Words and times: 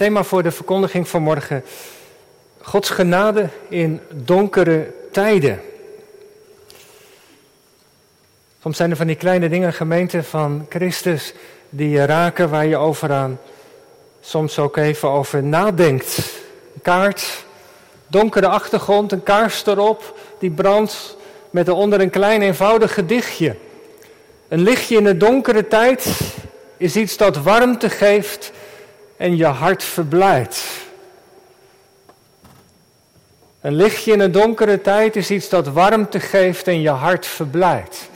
Thema 0.00 0.22
voor 0.22 0.42
de 0.42 0.50
verkondiging 0.50 1.08
van 1.08 1.22
morgen: 1.22 1.64
Gods 2.60 2.90
genade 2.90 3.48
in 3.68 4.00
donkere 4.10 4.92
tijden. 5.12 5.60
Soms 8.62 8.76
zijn 8.76 8.90
er 8.90 8.96
van 8.96 9.06
die 9.06 9.16
kleine 9.16 9.48
dingen, 9.48 9.72
gemeenten 9.72 10.24
van 10.24 10.66
Christus, 10.68 11.34
die 11.68 11.88
je 11.88 12.04
raken, 12.04 12.50
waar 12.50 12.66
je 12.66 12.76
over 12.76 13.12
aan 13.12 13.38
soms 14.20 14.58
ook 14.58 14.76
even 14.76 15.08
over 15.08 15.42
nadenkt. 15.42 16.18
Een 16.74 16.82
kaart, 16.82 17.44
donkere 18.06 18.48
achtergrond, 18.48 19.12
een 19.12 19.22
kaars 19.22 19.66
erop, 19.66 20.18
die 20.38 20.50
brandt 20.50 21.16
met 21.50 21.68
eronder 21.68 22.00
een 22.00 22.10
klein 22.10 22.42
eenvoudig 22.42 22.94
gedichtje. 22.94 23.56
Een 24.48 24.60
lichtje 24.60 24.96
in 24.96 25.04
de 25.04 25.16
donkere 25.16 25.68
tijd 25.68 26.06
is 26.76 26.96
iets 26.96 27.16
dat 27.16 27.36
warmte 27.36 27.90
geeft 27.90 28.52
en 29.20 29.36
je 29.36 29.46
hart 29.46 29.84
verblijdt. 29.84 30.64
Een 33.60 33.74
lichtje 33.74 34.12
in 34.12 34.20
een 34.20 34.32
donkere 34.32 34.80
tijd 34.80 35.16
is 35.16 35.30
iets 35.30 35.48
dat 35.48 35.68
warmte 35.68 36.20
geeft 36.20 36.66
en 36.66 36.80
je 36.80 36.88
hart 36.88 37.26
verblijdt. 37.26 38.08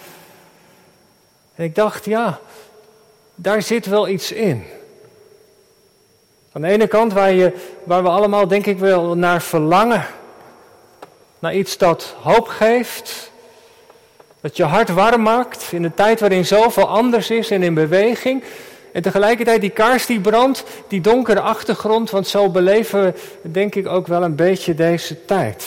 En 1.55 1.65
ik 1.65 1.75
dacht, 1.75 2.05
ja, 2.05 2.41
daar 3.35 3.63
zit 3.63 3.87
wel 3.87 4.09
iets 4.09 4.33
in. 4.33 4.65
Aan 6.53 6.63
de 6.63 6.69
ene 6.69 6.87
kant 6.87 7.13
waar, 7.13 7.33
je, 7.33 7.53
waar 7.83 8.03
we 8.03 8.09
allemaal 8.09 8.49
denk 8.49 8.67
ik 8.67 8.79
wel 8.79 9.15
naar 9.15 9.43
verlangen. 9.43 10.07
Naar 11.39 11.55
iets 11.55 11.79
dat 11.79 12.15
hoop 12.23 12.49
geeft. 12.49 13.31
Dat 14.41 14.57
je 14.57 14.65
hart 14.65 14.89
warm 14.89 15.23
maakt 15.23 15.73
in 15.73 15.85
een 15.85 15.95
tijd 15.95 16.21
waarin 16.21 16.47
zoveel 16.47 16.89
anders 16.89 17.31
is 17.31 17.51
en 17.51 17.63
in 17.63 17.75
beweging. 17.75 18.45
En 18.95 19.03
tegelijkertijd 19.03 19.61
die 19.61 19.71
kaars 19.71 20.07
die 20.07 20.21
brandt, 20.21 20.65
die 20.89 21.01
donkere 21.01 21.41
achtergrond, 21.41 22.11
want 22.11 22.27
zo 22.27 22.49
beleven 22.49 23.15
we 23.43 23.51
denk 23.51 23.75
ik 23.75 23.87
ook 23.87 24.07
wel 24.07 24.23
een 24.23 24.35
beetje 24.35 24.75
deze 24.75 25.25
tijd. 25.25 25.65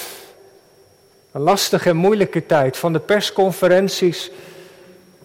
Een 1.31 1.41
lastige 1.41 1.89
en 1.89 1.95
moeilijke 1.95 2.45
tijd. 2.45 2.77
Van 2.77 2.93
de 2.93 2.99
persconferenties 2.99 4.31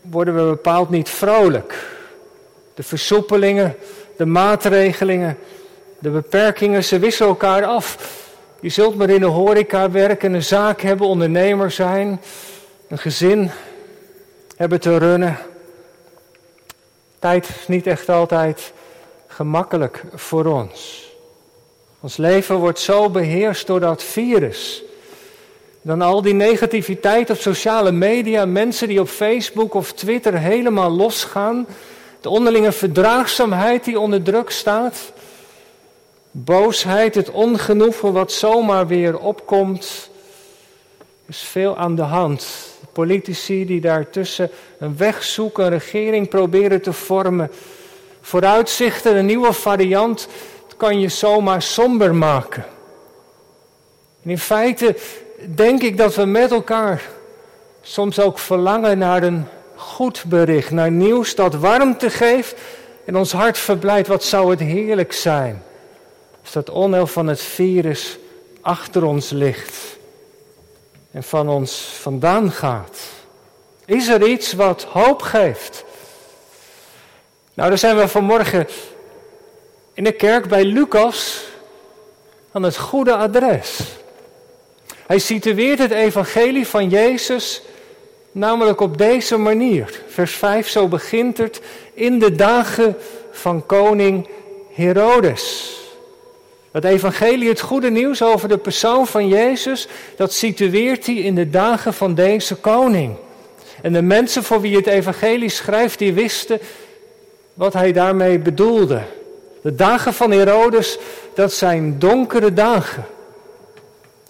worden 0.01 0.35
we 0.35 0.43
bepaald 0.43 0.91
niet 0.91 1.09
vrolijk. 1.09 1.87
De 2.75 2.83
versoepelingen, 2.83 3.77
de 4.17 4.27
maatregelingen, 4.27 5.39
de 5.98 6.11
beperkingen, 6.11 6.85
ze 6.85 6.98
wisselen 6.98 7.29
elkaar 7.29 7.65
af. 7.65 8.19
Je 8.61 8.69
zult 8.69 8.97
maar 8.97 9.11
in 9.11 9.21
de 9.21 9.27
horeca 9.27 9.91
werken, 9.91 10.35
een 10.35 10.43
zaak 10.43 10.81
hebben, 10.81 11.07
ondernemer 11.07 11.71
zijn, 11.71 12.21
een 12.89 12.98
gezin 12.98 13.51
hebben 14.57 14.81
te 14.81 14.98
runnen. 14.98 15.39
Tijd 17.23 17.48
is 17.48 17.69
niet 17.69 17.87
echt 17.87 18.09
altijd 18.09 18.73
gemakkelijk 19.27 20.05
voor 20.15 20.45
ons. 20.45 21.09
Ons 22.01 22.17
leven 22.17 22.56
wordt 22.56 22.79
zo 22.79 23.11
beheerst 23.11 23.67
door 23.67 23.81
dat 23.81 24.03
virus. 24.03 24.83
Dan 25.83 26.03
al 26.03 26.23
die 26.23 26.34
negativiteit 26.34 27.31
op 27.31 27.37
sociale 27.37 27.92
media, 27.92 28.45
mensen 28.45 28.89
die 28.89 29.01
op 29.01 29.09
Facebook 29.09 29.75
of 29.75 29.92
Twitter 29.92 30.39
helemaal 30.39 30.91
losgaan. 30.91 31.67
De 32.20 32.29
onderlinge 32.29 32.73
verdraagzaamheid 32.73 33.84
die 33.84 33.98
onder 33.98 34.23
druk 34.23 34.51
staat. 34.51 35.12
Boosheid, 36.31 37.14
het 37.14 37.31
ongenoegen 37.31 38.12
wat 38.12 38.33
zomaar 38.33 38.86
weer 38.86 39.19
opkomt. 39.19 40.11
Is 41.27 41.41
veel 41.41 41.77
aan 41.77 41.95
de 41.95 42.03
hand. 42.03 42.72
Politici 42.93 43.67
die 43.67 43.81
daartussen 43.81 44.51
een 44.79 44.97
weg 44.97 45.23
zoeken, 45.23 45.65
een 45.65 45.71
regering 45.71 46.29
proberen 46.29 46.83
te 46.83 46.93
vormen. 46.93 47.51
Vooruitzichten, 48.21 49.17
een 49.17 49.27
nieuwe 49.27 49.53
variant, 49.53 50.29
kan 50.77 51.01
je 51.01 51.09
zomaar 51.09 51.63
somber 51.63 52.15
maken. 52.15 52.65
En 54.23 54.31
in 54.31 54.39
feite 54.39 54.97
denk 55.55 55.83
ik 55.83 55.97
dat 55.97 56.15
we 56.15 56.25
met 56.25 56.51
elkaar 56.51 57.03
soms 57.83 58.20
ook 58.20 58.39
verlangen 58.39 58.98
naar 58.98 59.23
een 59.23 59.47
goed 59.74 60.24
bericht, 60.27 60.70
naar 60.70 60.91
nieuws 60.91 61.35
dat 61.35 61.55
warmte 61.55 62.11
geeft 62.11 62.55
en 63.05 63.17
ons 63.17 63.33
hart 63.33 63.59
verblijdt. 63.59 64.09
Wat 64.09 64.24
zou 64.24 64.51
het 64.51 64.61
heerlijk 64.61 65.13
zijn 65.13 65.63
als 66.42 66.53
dat 66.53 66.70
onheil 66.70 67.07
van 67.07 67.27
het 67.27 67.41
virus 67.41 68.19
achter 68.61 69.05
ons 69.05 69.30
ligt 69.30 70.01
en 71.12 71.23
van 71.23 71.48
ons 71.48 71.73
vandaan 72.00 72.50
gaat. 72.50 72.98
Is 73.84 74.08
er 74.08 74.28
iets 74.28 74.52
wat 74.52 74.83
hoop 74.83 75.23
geeft? 75.23 75.84
Nou, 77.55 77.68
daar 77.68 77.78
zijn 77.78 77.96
we 77.96 78.08
vanmorgen 78.08 78.68
in 79.92 80.05
de 80.05 80.12
kerk 80.12 80.48
bij 80.48 80.64
Lucas 80.64 81.45
aan 82.52 82.62
het 82.62 82.77
goede 82.77 83.17
adres. 83.17 83.78
Hij 85.06 85.18
situeert 85.18 85.78
het 85.78 85.90
evangelie 85.90 86.67
van 86.67 86.89
Jezus 86.89 87.62
namelijk 88.33 88.80
op 88.80 88.98
deze 88.98 89.36
manier. 89.36 90.02
Vers 90.08 90.33
5, 90.33 90.68
zo 90.68 90.89
begint 90.89 91.39
het 91.39 91.61
in 91.94 92.18
de 92.18 92.34
dagen 92.34 92.96
van 93.30 93.67
koning 93.67 94.29
Herodes. 94.73 95.77
Het 96.73 96.85
evangelie, 96.85 97.49
het 97.49 97.61
goede 97.61 97.91
nieuws 97.91 98.23
over 98.23 98.49
de 98.49 98.59
persoon 98.59 99.07
van 99.07 99.29
Jezus, 99.29 99.89
dat 100.17 100.33
situeert 100.33 101.07
hij 101.07 101.15
in 101.15 101.35
de 101.35 101.51
dagen 101.51 101.95
van 101.95 102.15
deze 102.15 102.55
koning. 102.55 103.17
En 103.83 103.93
de 103.93 104.03
mensen 104.03 104.45
voor 104.45 104.61
wie 104.61 104.77
het 104.77 104.87
evangelie 104.87 105.49
schrijft, 105.49 105.99
die 105.99 106.13
wisten 106.13 106.61
wat 107.55 107.73
hij 107.73 107.93
daarmee 107.93 108.39
bedoelde. 108.39 109.01
De 109.63 109.75
dagen 109.75 110.15
van 110.15 110.31
Herodes, 110.31 110.99
dat 111.35 111.53
zijn 111.53 111.99
donkere 111.99 112.53
dagen. 112.53 113.07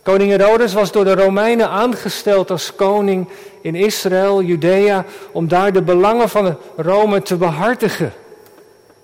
Koning 0.02 0.30
Herodes 0.30 0.72
was 0.72 0.92
door 0.92 1.04
de 1.04 1.14
Romeinen 1.14 1.68
aangesteld 1.68 2.50
als 2.50 2.74
koning 2.74 3.28
in 3.60 3.74
Israël, 3.74 4.42
Judea, 4.42 5.04
om 5.32 5.48
daar 5.48 5.72
de 5.72 5.82
belangen 5.82 6.28
van 6.28 6.56
Rome 6.76 7.22
te 7.22 7.36
behartigen. 7.36 8.12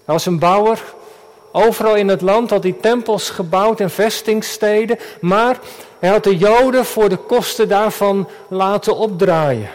Hij 0.04 0.14
was 0.14 0.26
een 0.26 0.38
bouwer. 0.38 0.82
Overal 1.52 1.96
in 1.96 2.08
het 2.08 2.20
land 2.20 2.50
had 2.50 2.62
hij 2.62 2.76
tempels 2.80 3.30
gebouwd 3.30 3.80
en 3.80 3.90
vestingsteden, 3.90 4.98
maar 5.20 5.58
hij 5.98 6.10
had 6.10 6.24
de 6.24 6.36
Joden 6.36 6.84
voor 6.84 7.08
de 7.08 7.16
kosten 7.16 7.68
daarvan 7.68 8.28
laten 8.48 8.96
opdraaien. 8.96 9.70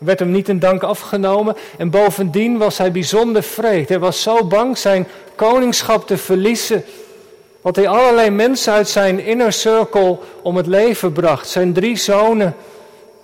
Er 0.00 0.06
werd 0.06 0.18
hem 0.18 0.30
niet 0.30 0.48
in 0.48 0.58
dank 0.58 0.82
afgenomen 0.82 1.56
en 1.78 1.90
bovendien 1.90 2.58
was 2.58 2.78
hij 2.78 2.92
bijzonder 2.92 3.42
vreed. 3.42 3.88
Hij 3.88 3.98
was 3.98 4.22
zo 4.22 4.44
bang 4.44 4.78
zijn 4.78 5.06
koningschap 5.34 6.06
te 6.06 6.16
verliezen 6.16 6.84
wat 7.60 7.76
hij 7.76 7.88
allerlei 7.88 8.30
mensen 8.30 8.72
uit 8.72 8.88
zijn 8.88 9.24
inner 9.24 9.52
circle 9.52 10.18
om 10.42 10.56
het 10.56 10.66
leven 10.66 11.12
bracht. 11.12 11.48
Zijn 11.48 11.72
drie 11.72 11.96
zonen 11.96 12.56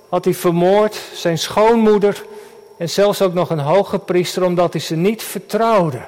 had 0.08 0.24
hij 0.24 0.34
vermoord, 0.34 1.00
zijn 1.14 1.38
schoonmoeder 1.38 2.22
en 2.78 2.88
zelfs 2.88 3.22
ook 3.22 3.34
nog 3.34 3.50
een 3.50 3.58
hoge 3.58 3.98
priester 3.98 4.44
omdat 4.44 4.72
hij 4.72 4.82
ze 4.82 4.96
niet 4.96 5.22
vertrouwde. 5.22 6.00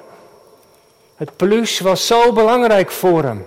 Het 1.22 1.37
plus 1.37 1.81
was 1.81 2.06
zo 2.06 2.33
belangrijk 2.33 2.91
voor 2.91 3.22
hem. 3.22 3.47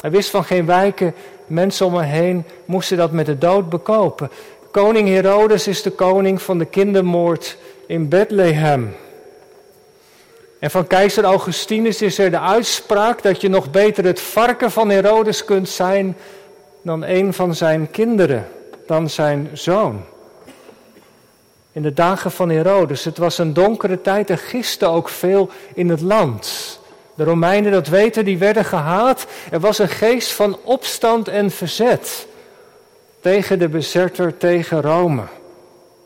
Hij 0.00 0.10
wist 0.10 0.30
van 0.30 0.44
geen 0.44 0.66
wijken, 0.66 1.14
mensen 1.46 1.86
om 1.86 1.94
hem 1.94 2.10
heen 2.10 2.44
moesten 2.64 2.96
dat 2.96 3.12
met 3.12 3.26
de 3.26 3.38
dood 3.38 3.68
bekopen. 3.68 4.30
Koning 4.70 5.08
Herodes 5.08 5.66
is 5.66 5.82
de 5.82 5.90
koning 5.90 6.42
van 6.42 6.58
de 6.58 6.64
kindermoord 6.64 7.56
in 7.86 8.08
Bethlehem. 8.08 8.96
En 10.58 10.70
van 10.70 10.86
keizer 10.86 11.24
Augustinus 11.24 12.02
is 12.02 12.18
er 12.18 12.30
de 12.30 12.40
uitspraak 12.40 13.22
dat 13.22 13.40
je 13.40 13.48
nog 13.48 13.70
beter 13.70 14.04
het 14.04 14.20
varken 14.20 14.70
van 14.70 14.90
Herodes 14.90 15.44
kunt 15.44 15.68
zijn 15.68 16.16
dan 16.82 17.04
een 17.04 17.32
van 17.32 17.54
zijn 17.54 17.90
kinderen, 17.90 18.48
dan 18.86 19.10
zijn 19.10 19.50
zoon. 19.52 20.04
In 21.72 21.82
de 21.82 21.92
dagen 21.92 22.30
van 22.30 22.48
Herodes, 22.50 23.04
het 23.04 23.18
was 23.18 23.38
een 23.38 23.52
donkere 23.52 24.00
tijd, 24.00 24.30
er 24.30 24.38
giste 24.38 24.86
ook 24.86 25.08
veel 25.08 25.50
in 25.74 25.88
het 25.88 26.00
land. 26.00 26.80
De 27.14 27.24
Romeinen, 27.24 27.72
dat 27.72 27.88
weten, 27.88 28.24
die 28.24 28.38
werden 28.38 28.64
gehaat. 28.64 29.26
Er 29.50 29.60
was 29.60 29.78
een 29.78 29.88
geest 29.88 30.32
van 30.32 30.58
opstand 30.64 31.28
en 31.28 31.50
verzet 31.50 32.26
tegen 33.20 33.58
de 33.58 33.68
bezetter, 33.68 34.36
tegen 34.36 34.82
Rome. 34.82 35.22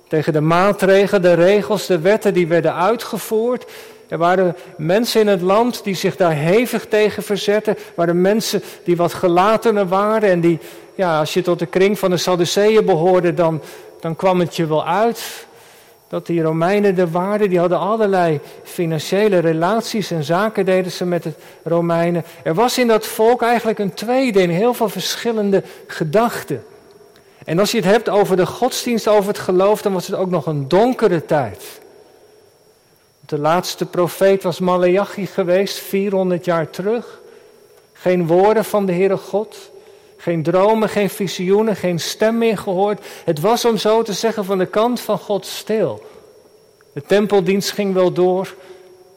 Tegen 0.08 0.32
de 0.32 0.40
maatregelen, 0.40 1.22
de 1.22 1.32
regels, 1.32 1.86
de 1.86 1.98
wetten 1.98 2.34
die 2.34 2.46
werden 2.46 2.74
uitgevoerd. 2.74 3.64
Er 4.08 4.18
waren 4.18 4.56
mensen 4.76 5.20
in 5.20 5.26
het 5.26 5.40
land 5.40 5.84
die 5.84 5.94
zich 5.94 6.16
daar 6.16 6.32
hevig 6.32 6.86
tegen 6.86 7.22
verzetten. 7.22 7.76
Er 7.76 7.82
waren 7.94 8.20
mensen 8.20 8.62
die 8.84 8.96
wat 8.96 9.14
gelatener 9.14 9.88
waren. 9.88 10.30
En 10.30 10.40
die, 10.40 10.58
ja, 10.94 11.18
als 11.18 11.34
je 11.34 11.42
tot 11.42 11.58
de 11.58 11.66
kring 11.66 11.98
van 11.98 12.10
de 12.10 12.16
Sadduceeën 12.16 12.84
behoorde, 12.84 13.34
dan, 13.34 13.62
dan 14.00 14.16
kwam 14.16 14.40
het 14.40 14.56
je 14.56 14.66
wel 14.66 14.86
uit. 14.86 15.45
Dat 16.08 16.26
die 16.26 16.42
Romeinen 16.42 16.98
er 16.98 17.10
waren, 17.10 17.48
die 17.48 17.58
hadden 17.58 17.78
allerlei 17.78 18.40
financiële 18.62 19.38
relaties 19.38 20.10
en 20.10 20.24
zaken 20.24 20.64
deden 20.64 20.92
ze 20.92 21.04
met 21.04 21.22
de 21.22 21.32
Romeinen. 21.62 22.24
Er 22.42 22.54
was 22.54 22.78
in 22.78 22.86
dat 22.86 23.06
volk 23.06 23.42
eigenlijk 23.42 23.78
een 23.78 23.94
tweede 23.94 24.42
in 24.42 24.50
heel 24.50 24.74
veel 24.74 24.88
verschillende 24.88 25.62
gedachten. 25.86 26.64
En 27.44 27.58
als 27.58 27.70
je 27.70 27.76
het 27.76 27.86
hebt 27.86 28.08
over 28.08 28.36
de 28.36 28.46
godsdienst, 28.46 29.08
over 29.08 29.28
het 29.28 29.38
geloof, 29.38 29.82
dan 29.82 29.92
was 29.92 30.06
het 30.06 30.16
ook 30.16 30.30
nog 30.30 30.46
een 30.46 30.68
donkere 30.68 31.24
tijd. 31.24 31.80
De 33.26 33.38
laatste 33.38 33.86
profeet 33.86 34.42
was 34.42 34.58
Malachi 34.58 35.26
geweest, 35.26 35.78
400 35.78 36.44
jaar 36.44 36.70
terug. 36.70 37.20
Geen 37.92 38.26
woorden 38.26 38.64
van 38.64 38.86
de 38.86 38.92
Heere 38.92 39.16
God. 39.16 39.70
Geen 40.16 40.42
dromen, 40.42 40.88
geen 40.88 41.10
visioenen, 41.10 41.76
geen 41.76 42.00
stem 42.00 42.38
meer 42.38 42.58
gehoord. 42.58 43.04
Het 43.24 43.40
was 43.40 43.64
om 43.64 43.76
zo 43.76 44.02
te 44.02 44.12
zeggen 44.12 44.44
van 44.44 44.58
de 44.58 44.66
kant 44.66 45.00
van 45.00 45.18
God 45.18 45.46
stil. 45.46 46.06
De 46.92 47.02
tempeldienst 47.02 47.70
ging 47.70 47.94
wel 47.94 48.12
door, 48.12 48.54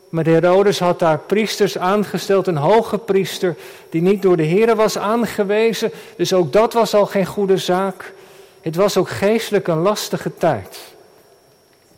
maar 0.10 0.24
de 0.24 0.30
Herodes 0.30 0.80
had 0.80 1.00
daar 1.00 1.20
priesters 1.20 1.78
aangesteld, 1.78 2.48
een 2.48 2.58
hoge 2.58 2.98
priester 2.98 3.56
die 3.90 4.02
niet 4.02 4.22
door 4.22 4.38
de 4.38 4.44
Heer 4.44 4.76
was 4.76 4.98
aangewezen. 4.98 5.92
Dus 6.16 6.34
ook 6.34 6.54
dat 6.54 6.74
was 6.74 6.94
al 6.94 7.06
geen 7.06 7.26
goede 7.26 7.58
zaak. 7.58 8.14
Het 8.62 8.76
was 8.76 8.98
ook 8.98 9.10
geestelijk 9.10 9.68
een 9.68 9.82
lastige 9.82 10.36
tijd. 10.38 10.80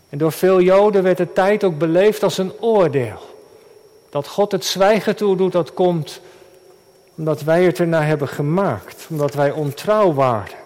En 0.09 0.17
door 0.17 0.31
veel 0.31 0.61
Joden 0.61 1.03
werd 1.03 1.17
de 1.17 1.33
tijd 1.33 1.63
ook 1.63 1.77
beleefd 1.77 2.23
als 2.23 2.37
een 2.37 2.51
oordeel. 2.59 3.19
Dat 4.09 4.27
God 4.27 4.51
het 4.51 4.65
zwijgen 4.65 5.15
toe 5.15 5.35
doet, 5.35 5.51
dat 5.51 5.73
komt 5.73 6.21
omdat 7.15 7.41
wij 7.41 7.63
het 7.63 7.79
ernaar 7.79 8.07
hebben 8.07 8.27
gemaakt, 8.27 9.05
omdat 9.09 9.33
wij 9.33 9.51
ontrouw 9.51 10.13
waren. 10.13 10.59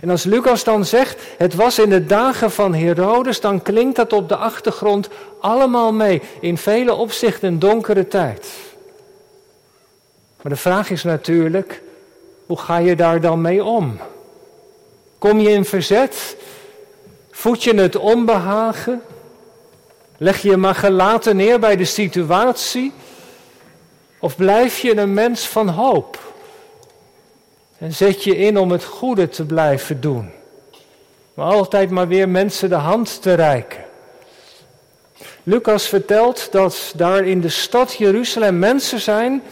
En 0.00 0.10
als 0.10 0.24
Lucas 0.24 0.64
dan 0.64 0.84
zegt, 0.84 1.20
het 1.38 1.54
was 1.54 1.78
in 1.78 1.90
de 1.90 2.06
dagen 2.06 2.50
van 2.50 2.74
Herodes, 2.74 3.40
dan 3.40 3.62
klinkt 3.62 3.96
dat 3.96 4.12
op 4.12 4.28
de 4.28 4.36
achtergrond 4.36 5.08
allemaal 5.40 5.92
mee. 5.92 6.22
In 6.40 6.58
vele 6.58 6.94
opzichten 6.94 7.48
een 7.48 7.58
donkere 7.58 8.08
tijd. 8.08 8.48
Maar 10.42 10.52
de 10.52 10.58
vraag 10.58 10.90
is 10.90 11.02
natuurlijk, 11.02 11.82
hoe 12.46 12.58
ga 12.58 12.76
je 12.76 12.96
daar 12.96 13.20
dan 13.20 13.40
mee 13.40 13.64
om? 13.64 13.98
Kom 15.18 15.40
je 15.40 15.50
in 15.50 15.64
verzet? 15.64 16.36
Voed 17.30 17.62
je 17.62 17.74
het 17.74 17.96
onbehagen? 17.96 19.02
Leg 20.16 20.42
je 20.42 20.50
je 20.50 20.56
maar 20.56 20.74
gelaten 20.74 21.36
neer 21.36 21.60
bij 21.60 21.76
de 21.76 21.84
situatie? 21.84 22.92
Of 24.20 24.36
blijf 24.36 24.78
je 24.78 24.96
een 24.96 25.14
mens 25.14 25.46
van 25.46 25.68
hoop? 25.68 26.18
En 27.78 27.92
zet 27.92 28.24
je 28.24 28.36
in 28.36 28.58
om 28.58 28.70
het 28.70 28.84
goede 28.84 29.28
te 29.28 29.44
blijven 29.44 30.00
doen. 30.00 30.30
Maar 31.34 31.46
altijd 31.46 31.90
maar 31.90 32.08
weer 32.08 32.28
mensen 32.28 32.68
de 32.68 32.74
hand 32.74 33.22
te 33.22 33.34
reiken. 33.34 33.84
Lucas 35.42 35.88
vertelt 35.88 36.52
dat 36.52 36.92
daar 36.96 37.24
in 37.24 37.40
de 37.40 37.48
stad 37.48 37.94
Jeruzalem 37.94 38.58
mensen 38.58 39.00
zijn 39.00 39.42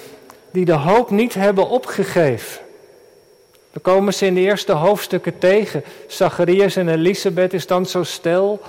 die 0.51 0.65
de 0.65 0.73
hoop 0.73 1.11
niet 1.11 1.35
hebben 1.35 1.69
opgegeven. 1.69 2.61
We 3.71 3.81
komen 3.81 4.15
ze 4.15 4.27
in 4.27 4.35
de 4.35 4.41
eerste 4.41 4.73
hoofdstukken 4.73 5.39
tegen. 5.39 5.85
Zacharias 6.07 6.77
en 6.77 6.89
Elisabeth 6.89 7.53
is 7.53 7.67
dan 7.67 7.87
zo 7.87 8.03
stil. 8.03 8.61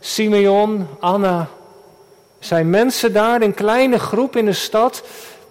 Simeon, 0.00 0.86
Anna. 1.00 1.48
Zijn 2.38 2.70
mensen 2.70 3.12
daar, 3.12 3.42
een 3.42 3.54
kleine 3.54 3.98
groep 3.98 4.36
in 4.36 4.44
de 4.44 4.52
stad, 4.52 5.02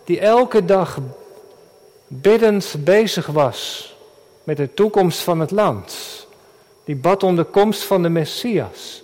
die 0.03 0.19
elke 0.19 0.65
dag 0.65 0.97
biddend 2.07 2.75
bezig 2.79 3.25
was 3.25 3.91
met 4.43 4.57
de 4.57 4.73
toekomst 4.73 5.19
van 5.19 5.39
het 5.39 5.51
land. 5.51 5.95
Die 6.83 6.95
bad 6.95 7.23
om 7.23 7.35
de 7.35 7.43
komst 7.43 7.83
van 7.83 8.01
de 8.01 8.09
Messias. 8.09 9.01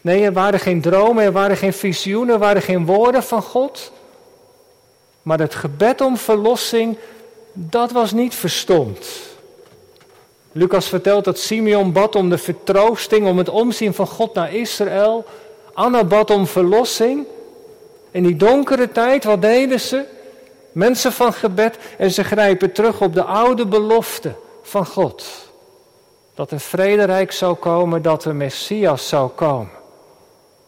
Nee, 0.00 0.24
er 0.24 0.32
waren 0.32 0.60
geen 0.60 0.80
dromen, 0.80 1.24
er 1.24 1.32
waren 1.32 1.56
geen 1.56 1.72
visioenen, 1.72 2.34
er 2.34 2.40
waren 2.40 2.62
geen 2.62 2.86
woorden 2.86 3.22
van 3.22 3.42
God. 3.42 3.92
Maar 5.22 5.38
het 5.38 5.54
gebed 5.54 6.00
om 6.00 6.16
verlossing, 6.16 6.96
dat 7.52 7.92
was 7.92 8.12
niet 8.12 8.34
verstomd. 8.34 9.06
Lucas 10.52 10.88
vertelt 10.88 11.24
dat 11.24 11.38
Simeon 11.38 11.92
bad 11.92 12.16
om 12.16 12.30
de 12.30 12.38
vertroosting, 12.38 13.26
om 13.26 13.38
het 13.38 13.48
omzien 13.48 13.94
van 13.94 14.06
God 14.06 14.34
naar 14.34 14.54
Israël. 14.54 15.24
Anna 15.72 16.04
bad 16.04 16.30
om 16.30 16.46
verlossing. 16.46 17.26
In 18.12 18.22
die 18.22 18.36
donkere 18.36 18.92
tijd, 18.92 19.24
wat 19.24 19.42
deden 19.42 19.80
ze? 19.80 20.04
Mensen 20.72 21.12
van 21.12 21.32
gebed 21.32 21.78
en 21.98 22.10
ze 22.10 22.24
grijpen 22.24 22.72
terug 22.72 23.00
op 23.00 23.14
de 23.14 23.24
oude 23.24 23.66
belofte 23.66 24.34
van 24.62 24.86
God. 24.86 25.24
Dat 26.34 26.50
er 26.50 26.60
vrederijk 26.60 27.32
zou 27.32 27.54
komen, 27.54 28.02
dat 28.02 28.24
er 28.24 28.34
Messias 28.34 29.08
zou 29.08 29.30
komen. 29.30 29.80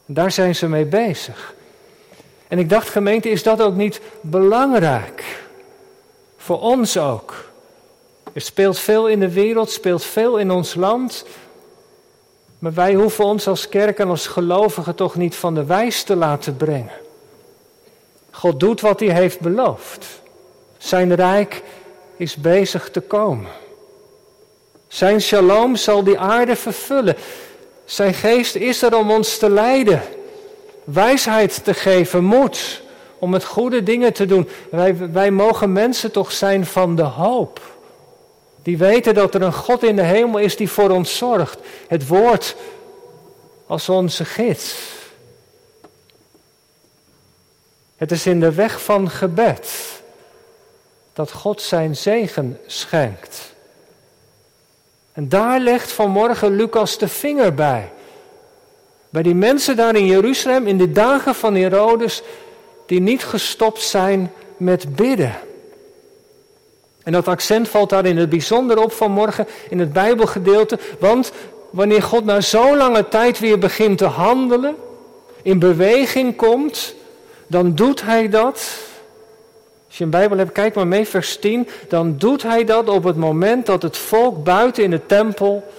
Daar 0.07 0.31
zijn 0.31 0.55
ze 0.55 0.69
mee 0.69 0.85
bezig. 0.85 1.55
En 2.49 2.59
ik 2.59 2.69
dacht, 2.69 2.89
gemeente, 2.89 3.31
is 3.31 3.43
dat 3.43 3.63
ook 3.63 3.75
niet 3.75 4.01
belangrijk? 4.21 5.43
Voor 6.37 6.61
ons 6.61 6.99
ook. 6.99 7.53
Er 8.33 8.41
speelt 8.41 8.79
veel 8.79 9.09
in 9.09 9.21
de 9.21 9.33
wereld, 9.33 9.71
speelt 9.71 10.05
veel 10.05 10.37
in 10.37 10.51
ons 10.51 10.75
land. 10.75 11.25
Maar 12.59 12.75
wij 12.75 12.95
hoeven 12.95 13.25
ons 13.25 13.47
als 13.47 13.69
kerk 13.69 13.99
en 13.99 14.09
als 14.09 14.27
gelovigen 14.27 14.95
toch 14.95 15.15
niet 15.15 15.37
van 15.37 15.55
de 15.55 15.65
wijs 15.65 16.03
te 16.03 16.17
laten 16.17 16.57
brengen. 16.57 17.04
God 18.35 18.61
doet 18.61 18.81
wat 18.81 19.01
hij 19.01 19.09
heeft 19.09 19.41
beloofd. 19.41 20.07
Zijn 20.79 21.15
rijk 21.15 21.63
is 22.17 22.37
bezig 22.37 22.91
te 22.91 23.01
komen. 23.01 23.51
Zijn 24.89 25.21
shalom 25.21 25.77
zal 25.77 26.05
die 26.05 26.19
aarde 26.19 26.57
vervullen. 26.57 27.17
Zijn 27.85 28.15
geest 28.15 28.55
is 28.55 28.83
er 28.83 28.97
om 28.97 29.11
ons 29.11 29.39
te 29.39 29.51
leiden. 29.51 30.03
Wijsheid 30.85 31.65
te 31.65 31.75
geven, 31.75 32.25
moed 32.25 32.83
om 33.19 33.33
het 33.33 33.45
goede 33.45 33.83
dingen 33.83 34.13
te 34.13 34.27
doen. 34.27 34.49
Wij, 34.71 34.97
wij 35.13 35.31
mogen 35.31 35.73
mensen 35.73 36.11
toch 36.11 36.33
zijn 36.33 36.67
van 36.67 36.97
de 36.97 37.03
hoop. 37.03 37.61
Die 38.63 38.79
weten 38.79 39.15
dat 39.15 39.35
er 39.35 39.43
een 39.43 39.53
God 39.53 39.83
in 39.83 39.97
de 39.97 40.03
hemel 40.03 40.39
is 40.39 40.57
die 40.57 40.71
voor 40.71 40.91
ons 40.91 41.17
zorgt. 41.17 41.59
Het 41.87 42.07
woord 42.07 42.57
als 43.67 43.89
onze 43.89 44.25
gids. 44.25 44.75
Het 47.97 48.11
is 48.11 48.27
in 48.27 48.41
de 48.41 48.53
weg 48.53 48.83
van 48.83 49.11
gebed 49.11 49.73
dat 51.13 51.33
God 51.33 51.63
zijn 51.63 51.97
zegen 51.97 52.61
schenkt. 52.67 53.55
En 55.13 55.29
daar 55.29 55.61
legt 55.61 55.93
vanmorgen 55.93 56.57
Lucas 56.57 56.99
de 56.99 57.09
vinger 57.09 57.55
bij. 57.55 57.93
Bij 59.11 59.23
die 59.23 59.35
mensen 59.35 59.77
daar 59.77 59.95
in 59.95 60.07
Jeruzalem 60.07 60.67
in 60.67 60.79
de 60.79 60.93
dagen 60.93 61.35
van 61.35 61.55
Herodes, 61.55 62.23
die 62.87 63.01
niet 63.01 63.25
gestopt 63.25 63.81
zijn 63.81 64.33
met 64.57 64.97
bidden. 64.97 65.35
En 67.03 67.13
dat 67.13 67.29
accent 67.29 67.69
valt 67.69 67.91
daar 67.91 68.07
in 68.07 68.17
het 68.17 68.29
bijzonder 68.29 68.83
op 68.83 68.93
vanmorgen 68.93 69.47
in 69.69 69.79
het 69.79 69.93
Bijbelgedeelte, 69.93 70.79
want 70.99 71.33
wanneer 71.71 72.03
God 72.03 72.25
na 72.25 72.41
zo'n 72.41 72.77
lange 72.77 73.09
tijd 73.09 73.39
weer 73.39 73.59
begint 73.59 73.99
te 73.99 74.05
handelen, 74.05 74.77
in 75.43 75.59
beweging 75.59 76.37
komt, 76.37 76.95
dan 77.55 77.75
doet 77.75 78.03
hij 78.03 78.29
dat. 78.29 78.79
Als 79.87 79.99
je 79.99 80.05
een 80.05 80.11
Bijbel 80.11 80.39
hebt, 80.39 80.53
kijk 80.53 80.75
maar 80.75 80.87
mee, 80.87 81.07
vers 81.07 81.37
10. 81.37 81.69
Dan 81.89 82.19
doet 82.19 82.43
hij 82.43 82.65
dat 82.65 82.89
op 82.89 83.05
het 83.05 83.17
moment 83.17 83.67
dat 83.67 83.83
het 83.83 83.97
volk 83.97 84.45
buiten 84.45 84.83
in 84.83 84.91
de 84.91 85.07
tempel 85.07 85.73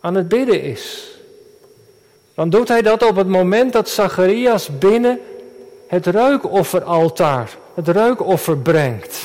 aan 0.00 0.14
het 0.14 0.28
bidden 0.28 0.62
is. 0.62 1.10
Dan 2.34 2.50
doet 2.50 2.68
hij 2.68 2.82
dat 2.82 3.02
op 3.02 3.16
het 3.16 3.26
moment 3.26 3.72
dat 3.72 3.88
Zacharias 3.88 4.78
binnen 4.78 5.20
het 5.86 6.06
reukofferaltaar, 6.06 7.56
het 7.74 7.88
reukoffer 7.88 8.58
brengt. 8.58 9.20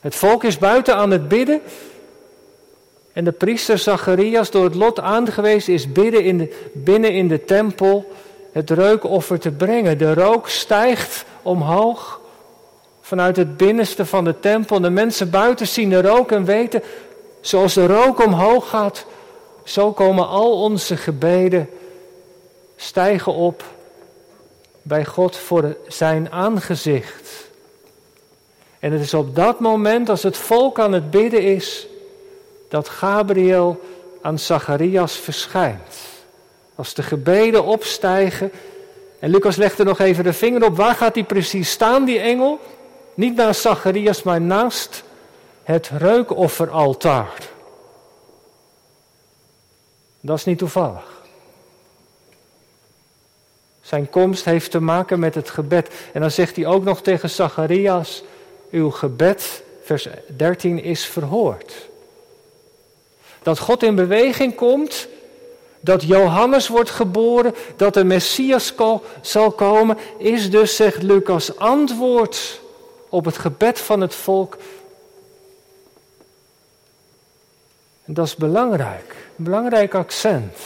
Het 0.00 0.14
volk 0.14 0.44
is 0.44 0.58
buiten 0.58 0.96
aan 0.96 1.10
het 1.10 1.28
bidden. 1.28 1.60
En 3.12 3.24
de 3.24 3.32
priester 3.32 3.78
Zacharias, 3.78 4.50
door 4.50 4.64
het 4.64 4.74
lot 4.74 5.00
aangewezen, 5.00 5.72
is 5.72 5.92
binnen 5.92 6.24
in 6.24 6.38
de, 6.38 6.70
binnen 6.72 7.12
in 7.12 7.28
de 7.28 7.44
tempel 7.44 8.12
het 8.54 8.70
reukoffer 8.70 9.38
te 9.38 9.50
brengen. 9.50 9.98
De 9.98 10.14
rook 10.14 10.48
stijgt 10.48 11.24
omhoog 11.42 12.20
vanuit 13.00 13.36
het 13.36 13.56
binnenste 13.56 14.06
van 14.06 14.24
de 14.24 14.40
tempel. 14.40 14.80
De 14.80 14.90
mensen 14.90 15.30
buiten 15.30 15.66
zien 15.66 15.90
de 15.90 16.02
rook 16.02 16.32
en 16.32 16.44
weten, 16.44 16.82
zoals 17.40 17.74
de 17.74 17.86
rook 17.86 18.24
omhoog 18.24 18.68
gaat, 18.68 19.06
zo 19.64 19.92
komen 19.92 20.28
al 20.28 20.62
onze 20.62 20.96
gebeden 20.96 21.68
stijgen 22.76 23.32
op 23.32 23.64
bij 24.82 25.04
God 25.04 25.36
voor 25.36 25.76
zijn 25.88 26.32
aangezicht. 26.32 27.50
En 28.78 28.92
het 28.92 29.00
is 29.00 29.14
op 29.14 29.36
dat 29.36 29.60
moment, 29.60 30.08
als 30.08 30.22
het 30.22 30.36
volk 30.36 30.78
aan 30.78 30.92
het 30.92 31.10
bidden 31.10 31.42
is, 31.42 31.86
dat 32.68 32.88
Gabriel 32.88 33.80
aan 34.22 34.38
Zacharias 34.38 35.16
verschijnt. 35.16 36.13
Als 36.74 36.94
de 36.94 37.02
gebeden 37.02 37.64
opstijgen. 37.64 38.52
En 39.18 39.30
Lucas 39.30 39.56
legt 39.56 39.78
er 39.78 39.84
nog 39.84 39.98
even 39.98 40.24
de 40.24 40.32
vinger 40.32 40.64
op. 40.64 40.76
Waar 40.76 40.94
gaat 40.94 41.14
hij 41.14 41.24
precies 41.24 41.70
staan, 41.70 42.04
die 42.04 42.18
engel? 42.18 42.60
Niet 43.14 43.36
naast 43.36 43.60
Zacharias, 43.60 44.22
maar 44.22 44.40
naast 44.40 45.02
het 45.62 45.90
reukofferaltaar. 45.98 47.32
Dat 50.20 50.38
is 50.38 50.44
niet 50.44 50.58
toevallig. 50.58 51.22
Zijn 53.80 54.10
komst 54.10 54.44
heeft 54.44 54.70
te 54.70 54.80
maken 54.80 55.18
met 55.18 55.34
het 55.34 55.50
gebed. 55.50 55.90
En 56.12 56.20
dan 56.20 56.30
zegt 56.30 56.56
hij 56.56 56.66
ook 56.66 56.84
nog 56.84 57.02
tegen 57.02 57.30
Zacharias: 57.30 58.22
Uw 58.70 58.90
gebed, 58.90 59.62
vers 59.82 60.08
13, 60.36 60.82
is 60.82 61.04
verhoord. 61.04 61.88
Dat 63.42 63.58
God 63.58 63.82
in 63.82 63.94
beweging 63.94 64.54
komt 64.54 65.08
Dat 65.84 66.02
Johannes 66.02 66.68
wordt 66.68 66.90
geboren, 66.90 67.54
dat 67.76 67.94
de 67.94 68.04
Messias 68.04 68.74
zal 69.20 69.50
komen, 69.50 69.98
is 70.18 70.50
dus, 70.50 70.76
zegt 70.76 71.02
Lucas, 71.02 71.56
antwoord 71.56 72.60
op 73.08 73.24
het 73.24 73.38
gebed 73.38 73.80
van 73.80 74.00
het 74.00 74.14
volk. 74.14 74.56
En 78.04 78.14
dat 78.14 78.26
is 78.26 78.36
belangrijk, 78.36 79.16
een 79.38 79.44
belangrijk 79.44 79.94
accent. 79.94 80.56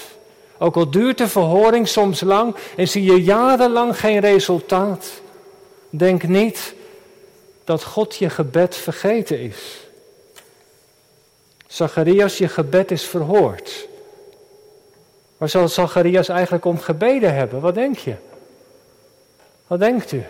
Ook 0.58 0.76
al 0.76 0.90
duurt 0.90 1.18
de 1.18 1.28
verhoring 1.28 1.88
soms 1.88 2.20
lang 2.20 2.56
en 2.76 2.88
zie 2.88 3.04
je 3.04 3.22
jarenlang 3.22 3.98
geen 3.98 4.20
resultaat, 4.20 5.10
denk 5.90 6.22
niet 6.22 6.74
dat 7.64 7.84
God 7.84 8.16
je 8.16 8.30
gebed 8.30 8.76
vergeten 8.76 9.40
is. 9.40 9.86
Zacharias, 11.66 12.38
je 12.38 12.48
gebed 12.48 12.90
is 12.90 13.04
verhoord. 13.04 13.86
Waar 15.38 15.48
zal 15.48 15.68
Zacharias 15.68 16.28
eigenlijk 16.28 16.64
om 16.64 16.78
gebeden 16.78 17.34
hebben? 17.34 17.60
Wat 17.60 17.74
denk 17.74 17.98
je? 17.98 18.14
Wat 19.66 19.78
denkt 19.78 20.12
u? 20.12 20.24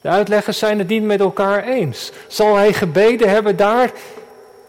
De 0.00 0.08
uitleggers 0.08 0.58
zijn 0.58 0.78
het 0.78 0.88
niet 0.88 1.02
met 1.02 1.20
elkaar 1.20 1.64
eens. 1.64 2.12
Zal 2.28 2.56
hij 2.56 2.72
gebeden 2.72 3.28
hebben 3.28 3.56
daar 3.56 3.92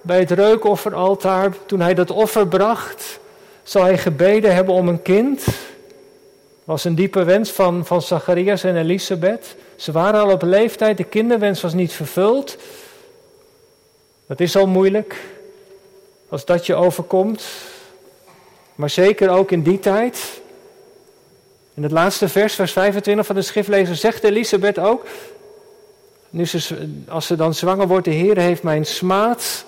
bij 0.02 0.20
het 0.20 0.32
reukofferaltaar 0.32 1.54
toen 1.66 1.80
hij 1.80 1.94
dat 1.94 2.12
offer 2.12 2.48
bracht? 2.48 3.20
Zal 3.64 3.84
hij 3.84 3.98
gebeden 3.98 4.56
hebben 4.56 4.74
om 4.74 4.88
een 4.88 5.02
kind? 5.02 5.46
Was 6.64 6.84
een 6.84 6.96
diepe 6.96 7.24
wens 7.24 7.52
van, 7.52 7.86
van 7.86 8.02
Zacharias 8.02 8.64
en 8.64 8.78
Elisabeth. 8.78 9.56
Ze 9.76 9.92
waren 9.92 10.22
al 10.22 10.32
op 10.32 10.42
leeftijd, 10.42 10.98
de 10.98 11.04
kinderwens 11.04 11.62
was 11.62 11.74
niet 11.74 11.94
vervuld. 11.94 12.58
Dat 14.28 14.40
is 14.40 14.56
al 14.56 14.68
moeilijk 14.68 15.16
als 16.30 16.46
dat 16.46 16.66
je 16.66 16.76
overkomt. 16.76 17.44
Maar 18.78 18.90
zeker 18.90 19.30
ook 19.30 19.52
in 19.52 19.62
die 19.62 19.80
tijd. 19.80 20.42
In 21.74 21.84
het 21.84 21.92
laatste 21.92 22.30
vers, 22.30 22.56
vers 22.56 22.72
25 22.72 23.26
van 23.26 23.36
de 23.36 23.42
schriftlezer, 23.42 23.96
zegt 23.96 24.24
Elisabeth 24.24 24.80
ook. 24.80 25.06
Nu 26.30 26.46
als 27.08 27.26
ze 27.26 27.36
dan 27.36 27.54
zwanger 27.54 27.88
wordt, 27.88 28.06
de 28.06 28.12
Heer 28.12 28.38
heeft 28.38 28.64
mijn 28.64 28.86
smaad 28.86 29.66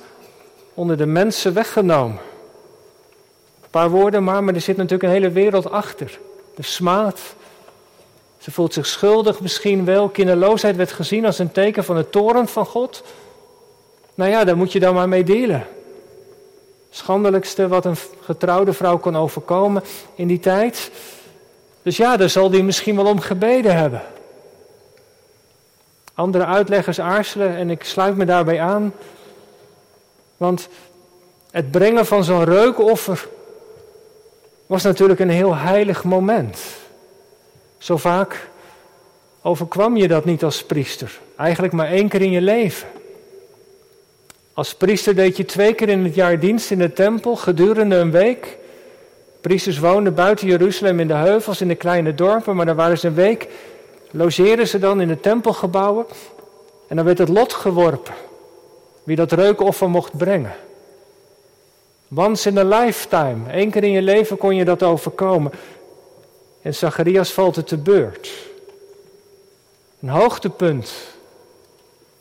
onder 0.73 0.97
de 0.97 1.05
mensen 1.05 1.53
weggenomen. 1.53 2.19
Een 3.61 3.69
paar 3.69 3.89
woorden 3.89 4.23
maar, 4.23 4.43
maar 4.43 4.53
er 4.53 4.61
zit 4.61 4.77
natuurlijk 4.77 5.03
een 5.03 5.21
hele 5.21 5.31
wereld 5.31 5.71
achter. 5.71 6.19
De 6.55 6.63
smaad. 6.63 7.19
Ze 8.37 8.51
voelt 8.51 8.73
zich 8.73 8.85
schuldig 8.85 9.39
misschien 9.39 9.85
wel. 9.85 10.09
Kinderloosheid 10.09 10.75
werd 10.75 10.91
gezien 10.91 11.25
als 11.25 11.39
een 11.39 11.51
teken 11.51 11.83
van 11.83 11.97
het 11.97 12.11
toren 12.11 12.47
van 12.47 12.65
God. 12.65 13.03
Nou 14.15 14.31
ja, 14.31 14.43
daar 14.43 14.57
moet 14.57 14.71
je 14.71 14.79
dan 14.79 14.93
maar 14.93 15.09
mee 15.09 15.23
delen. 15.23 15.67
Schandelijkste 16.89 17.67
wat 17.67 17.85
een 17.85 17.97
getrouwde 18.21 18.73
vrouw 18.73 18.97
kon 18.97 19.17
overkomen 19.17 19.83
in 20.15 20.27
die 20.27 20.39
tijd. 20.39 20.91
Dus 21.81 21.97
ja, 21.97 22.17
daar 22.17 22.29
zal 22.29 22.49
die 22.49 22.63
misschien 22.63 22.95
wel 22.95 23.05
om 23.05 23.19
gebeden 23.19 23.75
hebben. 23.75 24.01
Andere 26.13 26.45
uitleggers 26.45 26.99
aarzelen 26.99 27.55
en 27.55 27.69
ik 27.69 27.83
sluit 27.83 28.15
me 28.15 28.25
daarbij 28.25 28.61
aan. 28.61 28.93
Want 30.37 30.67
het 31.51 31.71
brengen 31.71 32.05
van 32.05 32.23
zo'n 32.23 32.43
reukoffer 32.43 33.27
was 34.65 34.83
natuurlijk 34.83 35.19
een 35.19 35.29
heel 35.29 35.55
heilig 35.55 36.03
moment. 36.03 36.59
Zo 37.77 37.97
vaak 37.97 38.49
overkwam 39.41 39.97
je 39.97 40.07
dat 40.07 40.25
niet 40.25 40.43
als 40.43 40.63
priester. 40.63 41.19
Eigenlijk 41.35 41.73
maar 41.73 41.87
één 41.87 42.07
keer 42.07 42.21
in 42.21 42.31
je 42.31 42.41
leven. 42.41 42.87
Als 44.59 44.73
priester 44.73 45.15
deed 45.15 45.37
je 45.37 45.45
twee 45.45 45.73
keer 45.73 45.89
in 45.89 46.03
het 46.03 46.15
jaar 46.15 46.39
dienst 46.39 46.71
in 46.71 46.77
de 46.77 46.93
tempel 46.93 47.35
gedurende 47.35 47.95
een 47.95 48.11
week. 48.11 48.57
Priesters 49.41 49.79
woonden 49.79 50.15
buiten 50.15 50.47
Jeruzalem 50.47 50.99
in 50.99 51.07
de 51.07 51.13
heuvels, 51.13 51.61
in 51.61 51.67
de 51.67 51.75
kleine 51.75 52.15
dorpen, 52.15 52.55
maar 52.55 52.65
dan 52.65 52.75
waren 52.75 52.97
ze 52.97 53.07
een 53.07 53.13
week, 53.13 53.47
logeerden 54.11 54.67
ze 54.67 54.79
dan 54.79 55.01
in 55.01 55.07
de 55.07 55.19
tempelgebouwen. 55.19 56.05
En 56.87 56.95
dan 56.95 57.05
werd 57.05 57.17
het 57.17 57.29
lot 57.29 57.53
geworpen, 57.53 58.13
wie 59.03 59.15
dat 59.15 59.31
reukoffer 59.31 59.89
mocht 59.89 60.17
brengen. 60.17 60.53
Once 62.15 62.49
in 62.49 62.57
a 62.57 62.63
lifetime, 62.63 63.51
één 63.51 63.71
keer 63.71 63.83
in 63.83 63.91
je 63.91 64.01
leven 64.01 64.37
kon 64.37 64.55
je 64.55 64.65
dat 64.65 64.83
overkomen. 64.83 65.51
En 66.61 66.75
Zacharias 66.75 67.31
valt 67.31 67.55
het 67.55 67.67
te 67.67 67.77
beurt. 67.77 68.29
Een 70.01 70.09
hoogtepunt 70.09 70.91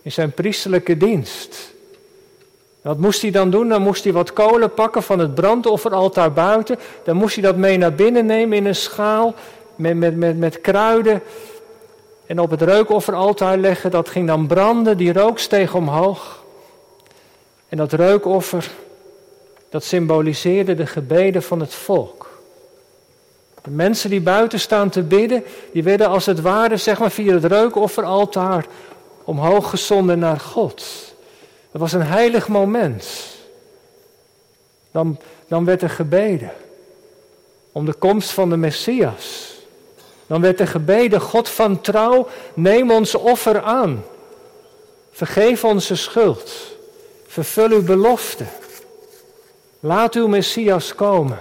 in 0.02 0.12
zijn 0.12 0.32
priesterlijke 0.32 0.96
dienst. 0.96 1.76
Wat 2.88 2.98
moest 2.98 3.22
hij 3.22 3.30
dan 3.30 3.50
doen? 3.50 3.68
Dan 3.68 3.82
moest 3.82 4.04
hij 4.04 4.12
wat 4.12 4.32
kolen 4.32 4.74
pakken 4.74 5.02
van 5.02 5.18
het 5.18 5.34
brandofferaltaar 5.34 6.32
buiten. 6.32 6.78
Dan 7.04 7.16
moest 7.16 7.34
hij 7.34 7.44
dat 7.44 7.56
mee 7.56 7.78
naar 7.78 7.94
binnen 7.94 8.26
nemen 8.26 8.56
in 8.56 8.66
een 8.66 8.74
schaal 8.74 9.34
met, 9.76 9.96
met, 9.96 10.16
met, 10.16 10.38
met 10.38 10.60
kruiden. 10.60 11.22
En 12.26 12.40
op 12.40 12.50
het 12.50 12.62
reukofferaltaar 12.62 13.56
leggen. 13.56 13.90
Dat 13.90 14.08
ging 14.08 14.26
dan 14.26 14.46
branden, 14.46 14.96
die 14.96 15.12
rook 15.12 15.38
steeg 15.38 15.74
omhoog. 15.74 16.44
En 17.68 17.76
dat 17.76 17.92
reukoffer, 17.92 18.70
dat 19.70 19.84
symboliseerde 19.84 20.74
de 20.74 20.86
gebeden 20.86 21.42
van 21.42 21.60
het 21.60 21.74
volk. 21.74 22.40
De 23.62 23.70
mensen 23.70 24.10
die 24.10 24.20
buiten 24.20 24.60
staan 24.60 24.88
te 24.88 25.02
bidden, 25.02 25.44
die 25.72 25.82
werden 25.82 26.08
als 26.08 26.26
het 26.26 26.40
ware, 26.40 26.76
zeg 26.76 26.98
maar 26.98 27.10
via 27.10 27.32
het 27.32 27.44
reukofferaltaar, 27.44 28.66
omhoog 29.24 29.70
gezonden 29.70 30.18
naar 30.18 30.40
God. 30.40 31.07
Het 31.78 31.90
was 31.90 32.00
een 32.00 32.08
heilig 32.08 32.48
moment. 32.48 33.06
Dan, 34.90 35.18
dan 35.48 35.64
werd 35.64 35.82
er 35.82 35.90
gebeden 35.90 36.52
om 37.72 37.84
de 37.84 37.92
komst 37.92 38.30
van 38.30 38.50
de 38.50 38.56
Messias. 38.56 39.54
Dan 40.26 40.40
werd 40.40 40.60
er 40.60 40.68
gebeden, 40.68 41.20
God 41.20 41.48
van 41.48 41.80
trouw, 41.80 42.28
neem 42.54 42.90
ons 42.90 43.14
offer 43.14 43.62
aan. 43.62 44.04
Vergeef 45.10 45.64
onze 45.64 45.96
schuld. 45.96 46.52
Vervul 47.26 47.70
uw 47.70 47.84
belofte. 47.84 48.44
Laat 49.80 50.14
uw 50.14 50.26
Messias 50.26 50.94
komen. 50.94 51.38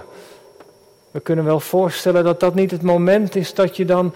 We 1.10 1.20
kunnen 1.20 1.44
wel 1.44 1.60
voorstellen 1.60 2.24
dat 2.24 2.40
dat 2.40 2.54
niet 2.54 2.70
het 2.70 2.82
moment 2.82 3.36
is 3.36 3.54
dat 3.54 3.76
je 3.76 3.84
dan 3.84 4.14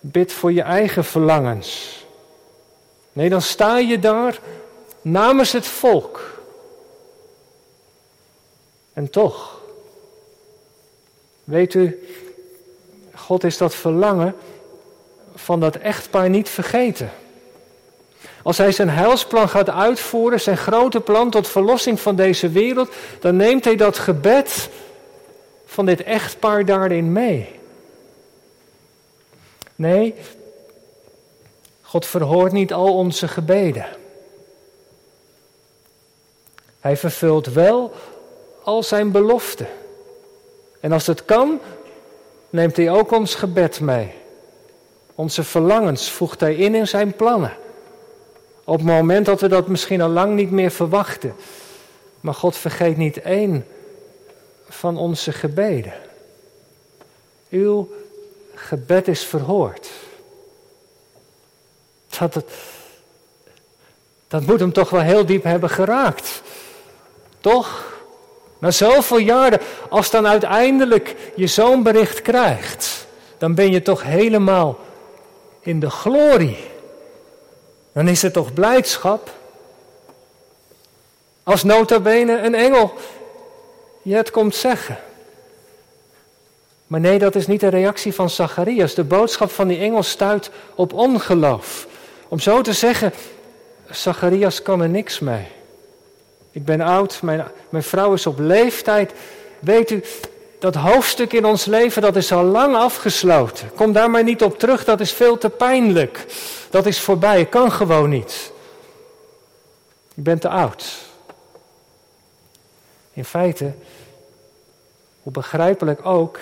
bidt 0.00 0.32
voor 0.32 0.52
je 0.52 0.62
eigen 0.62 1.04
verlangens. 1.04 1.98
Nee, 3.12 3.28
dan 3.28 3.42
sta 3.42 3.78
je 3.78 3.98
daar 3.98 4.40
namens 5.02 5.52
het 5.52 5.66
volk. 5.66 6.42
En 8.92 9.10
toch, 9.10 9.60
weet 11.44 11.74
u, 11.74 12.08
God 13.14 13.44
is 13.44 13.56
dat 13.56 13.74
verlangen 13.74 14.34
van 15.34 15.60
dat 15.60 15.76
echtpaar 15.76 16.28
niet 16.28 16.48
vergeten. 16.48 17.10
Als 18.42 18.58
hij 18.58 18.72
zijn 18.72 18.88
heilsplan 18.88 19.48
gaat 19.48 19.70
uitvoeren, 19.70 20.40
zijn 20.40 20.56
grote 20.56 21.00
plan 21.00 21.30
tot 21.30 21.48
verlossing 21.48 22.00
van 22.00 22.16
deze 22.16 22.48
wereld, 22.48 22.92
dan 23.20 23.36
neemt 23.36 23.64
hij 23.64 23.76
dat 23.76 23.98
gebed 23.98 24.68
van 25.66 25.86
dit 25.86 26.02
echtpaar 26.02 26.64
daarin 26.64 27.12
mee. 27.12 27.58
Nee, 29.76 30.14
God 31.82 32.06
verhoort 32.06 32.52
niet 32.52 32.72
al 32.72 32.94
onze 32.96 33.28
gebeden. 33.28 33.86
Hij 36.80 36.96
vervult 36.96 37.46
wel 37.46 37.92
al 38.62 38.82
zijn 38.82 39.10
beloften. 39.10 39.68
En 40.80 40.92
als 40.92 41.06
het 41.06 41.24
kan, 41.24 41.60
neemt 42.50 42.76
hij 42.76 42.90
ook 42.90 43.10
ons 43.10 43.34
gebed 43.34 43.80
mee. 43.80 44.14
Onze 45.14 45.44
verlangens 45.44 46.10
voegt 46.10 46.40
hij 46.40 46.54
in 46.54 46.74
in 46.74 46.88
zijn 46.88 47.14
plannen. 47.16 47.52
Op 48.64 48.76
het 48.76 48.86
moment 48.86 49.26
dat 49.26 49.40
we 49.40 49.48
dat 49.48 49.68
misschien 49.68 50.00
al 50.00 50.08
lang 50.08 50.34
niet 50.34 50.50
meer 50.50 50.70
verwachten. 50.70 51.34
Maar 52.20 52.34
God 52.34 52.56
vergeet 52.56 52.96
niet 52.96 53.20
één 53.20 53.66
van 54.68 54.98
onze 54.98 55.32
gebeden. 55.32 55.92
Uw 57.50 57.88
gebed 58.54 59.08
is 59.08 59.24
verhoord. 59.24 59.90
Dat, 62.18 62.44
dat 64.28 64.46
moet 64.46 64.60
hem 64.60 64.72
toch 64.72 64.90
wel 64.90 65.00
heel 65.00 65.26
diep 65.26 65.42
hebben 65.42 65.70
geraakt. 65.70 66.42
Toch? 67.40 67.98
Na 68.58 68.70
zoveel 68.70 69.18
jaren, 69.18 69.60
als 69.88 70.10
dan 70.10 70.26
uiteindelijk 70.26 71.16
je 71.36 71.46
zo'n 71.46 71.82
bericht 71.82 72.22
krijgt, 72.22 73.06
dan 73.38 73.54
ben 73.54 73.72
je 73.72 73.82
toch 73.82 74.02
helemaal 74.02 74.78
in 75.60 75.80
de 75.80 75.90
glorie. 75.90 76.58
Dan 77.92 78.08
is 78.08 78.22
het 78.22 78.32
toch 78.32 78.52
blijdschap. 78.52 79.30
Als 81.42 81.62
nota 81.62 82.00
bene 82.00 82.38
een 82.38 82.54
engel 82.54 82.94
je 84.02 84.14
het 84.14 84.30
komt 84.30 84.54
zeggen. 84.54 84.98
Maar 86.86 87.00
nee, 87.00 87.18
dat 87.18 87.34
is 87.34 87.46
niet 87.46 87.60
de 87.60 87.68
reactie 87.68 88.14
van 88.14 88.30
Zacharias. 88.30 88.94
De 88.94 89.04
boodschap 89.04 89.50
van 89.50 89.68
die 89.68 89.78
engel 89.78 90.02
stuit 90.02 90.50
op 90.74 90.92
ongeloof. 90.92 91.86
Om 92.28 92.38
zo 92.38 92.60
te 92.60 92.72
zeggen, 92.72 93.12
Zacharias 93.90 94.62
kan 94.62 94.82
er 94.82 94.88
niks 94.88 95.18
mee. 95.18 95.46
Ik 96.50 96.64
ben 96.64 96.80
oud, 96.80 97.22
mijn, 97.22 97.46
mijn 97.68 97.84
vrouw 97.84 98.12
is 98.12 98.26
op 98.26 98.38
leeftijd 98.38 99.12
weet 99.60 99.90
u, 99.90 100.02
dat 100.58 100.74
hoofdstuk 100.74 101.32
in 101.32 101.44
ons 101.44 101.64
leven, 101.64 102.02
dat 102.02 102.16
is 102.16 102.32
al 102.32 102.44
lang 102.44 102.76
afgesloten. 102.76 103.70
Kom 103.74 103.92
daar 103.92 104.10
maar 104.10 104.24
niet 104.24 104.42
op 104.42 104.58
terug, 104.58 104.84
dat 104.84 105.00
is 105.00 105.12
veel 105.12 105.38
te 105.38 105.50
pijnlijk. 105.50 106.26
Dat 106.70 106.86
is 106.86 107.00
voorbij, 107.00 107.46
kan 107.46 107.72
gewoon 107.72 108.10
niet. 108.10 108.52
Je 110.14 110.22
bent 110.22 110.40
te 110.40 110.48
oud. 110.48 110.96
In 113.12 113.24
feite, 113.24 113.72
hoe 115.22 115.32
begrijpelijk 115.32 116.06
ook, 116.06 116.38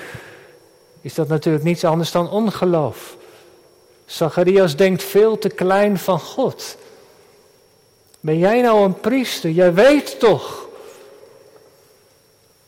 is 1.00 1.14
dat 1.14 1.28
natuurlijk 1.28 1.64
niets 1.64 1.84
anders 1.84 2.10
dan 2.10 2.30
ongeloof. 2.30 3.16
Zacharias 4.06 4.76
denkt 4.76 5.02
veel 5.02 5.38
te 5.38 5.48
klein 5.48 5.98
van 5.98 6.20
God. 6.20 6.76
Ben 8.28 8.38
jij 8.38 8.61
nou 8.61 8.85
een 8.85 9.00
priester? 9.00 9.50
Jij 9.50 9.75
weet 9.75 10.18
toch 10.18 10.68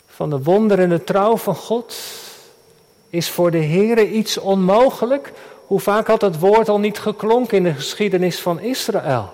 van 0.06 0.30
de 0.30 0.42
wonder 0.42 0.78
en 0.78 0.88
de 0.88 1.04
trouw 1.04 1.36
van 1.36 1.54
God? 1.54 1.94
Is 3.10 3.30
voor 3.30 3.50
de 3.50 3.64
Here 3.64 4.10
iets 4.10 4.38
onmogelijk? 4.38 5.32
Hoe 5.66 5.80
vaak 5.80 6.06
had 6.06 6.20
het 6.20 6.38
woord 6.38 6.68
al 6.68 6.78
niet 6.78 6.98
geklonken 6.98 7.56
in 7.56 7.62
de 7.62 7.74
geschiedenis 7.74 8.40
van 8.40 8.60
Israël? 8.60 9.32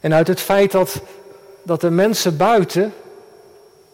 En 0.00 0.14
uit 0.14 0.28
het 0.28 0.40
feit 0.40 0.72
dat, 0.72 1.00
dat 1.62 1.80
de 1.80 1.90
mensen 1.90 2.36
buiten, 2.36 2.94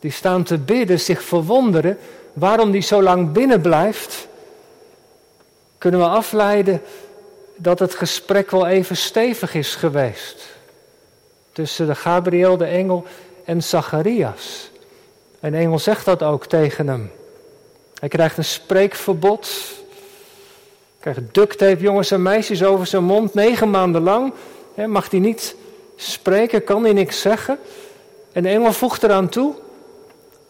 die 0.01 0.13
staan 0.13 0.43
te 0.43 0.59
bidden, 0.59 1.01
zich 1.01 1.23
verwonderen 1.23 1.99
waarom 2.33 2.71
die 2.71 2.83
zo 2.83 3.03
lang 3.03 3.33
binnen 3.33 3.61
blijft, 3.61 4.29
kunnen 5.79 6.01
we 6.01 6.07
afleiden 6.07 6.83
dat 7.59 7.79
het 7.79 7.95
gesprek 7.95 8.51
wel 8.51 8.67
even 8.67 8.97
stevig 8.97 9.55
is 9.55 9.75
geweest. 9.75 10.57
Tussen 11.53 11.87
de 11.87 11.95
Gabriel, 11.95 12.57
de 12.57 12.65
engel 12.65 13.05
en 13.45 13.63
Zacharias. 13.63 14.71
En 15.41 15.53
de 15.53 15.59
engel 15.59 15.79
zegt 15.79 16.05
dat 16.05 16.23
ook 16.23 16.47
tegen 16.47 16.89
hem. 16.89 17.11
Hij 17.99 18.09
krijgt 18.09 18.37
een 18.37 18.45
spreekverbod. 18.45 19.47
Hij 20.99 21.13
krijgt 21.13 21.35
duct 21.35 21.59
tape, 21.59 21.83
jongens 21.83 22.11
en 22.11 22.23
meisjes, 22.23 22.65
over 22.65 22.87
zijn 22.87 23.05
mond. 23.05 23.35
Negen 23.35 23.71
maanden 23.71 24.03
lang 24.03 24.33
mag 24.87 25.11
hij 25.11 25.21
niet 25.21 25.57
spreken, 25.97 26.65
kan 26.65 26.83
hij 26.83 26.93
niks 26.93 27.21
zeggen. 27.21 27.59
En 28.33 28.43
de 28.43 28.49
engel 28.49 28.73
voegt 28.73 29.03
eraan 29.03 29.29
toe, 29.29 29.55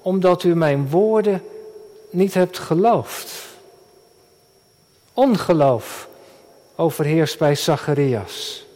omdat 0.02 0.42
u 0.42 0.56
mijn 0.56 0.88
woorden 0.90 1.42
niet 2.10 2.34
hebt 2.34 2.58
geloofd. 2.58 3.32
Ongeloof 5.14 6.07
overheerst 6.80 7.38
bij 7.38 7.54
Zacharias. 7.54 8.66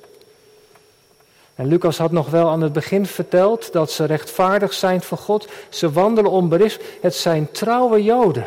En 1.55 1.67
Lucas 1.67 1.99
had 1.99 2.13
nog 2.13 2.31
wel 2.31 2.49
aan 2.49 2.61
het 2.61 2.73
begin 2.73 3.07
verteld 3.07 3.73
dat 3.73 3.91
ze 3.91 4.05
rechtvaardig 4.05 4.73
zijn 4.73 5.03
voor 5.03 5.19
God. 5.19 5.49
Ze 5.69 5.93
wandelen 5.93 6.31
onberispt. 6.31 6.85
Het 7.01 7.15
zijn 7.15 7.51
trouwe 7.51 8.03
Joden. 8.03 8.47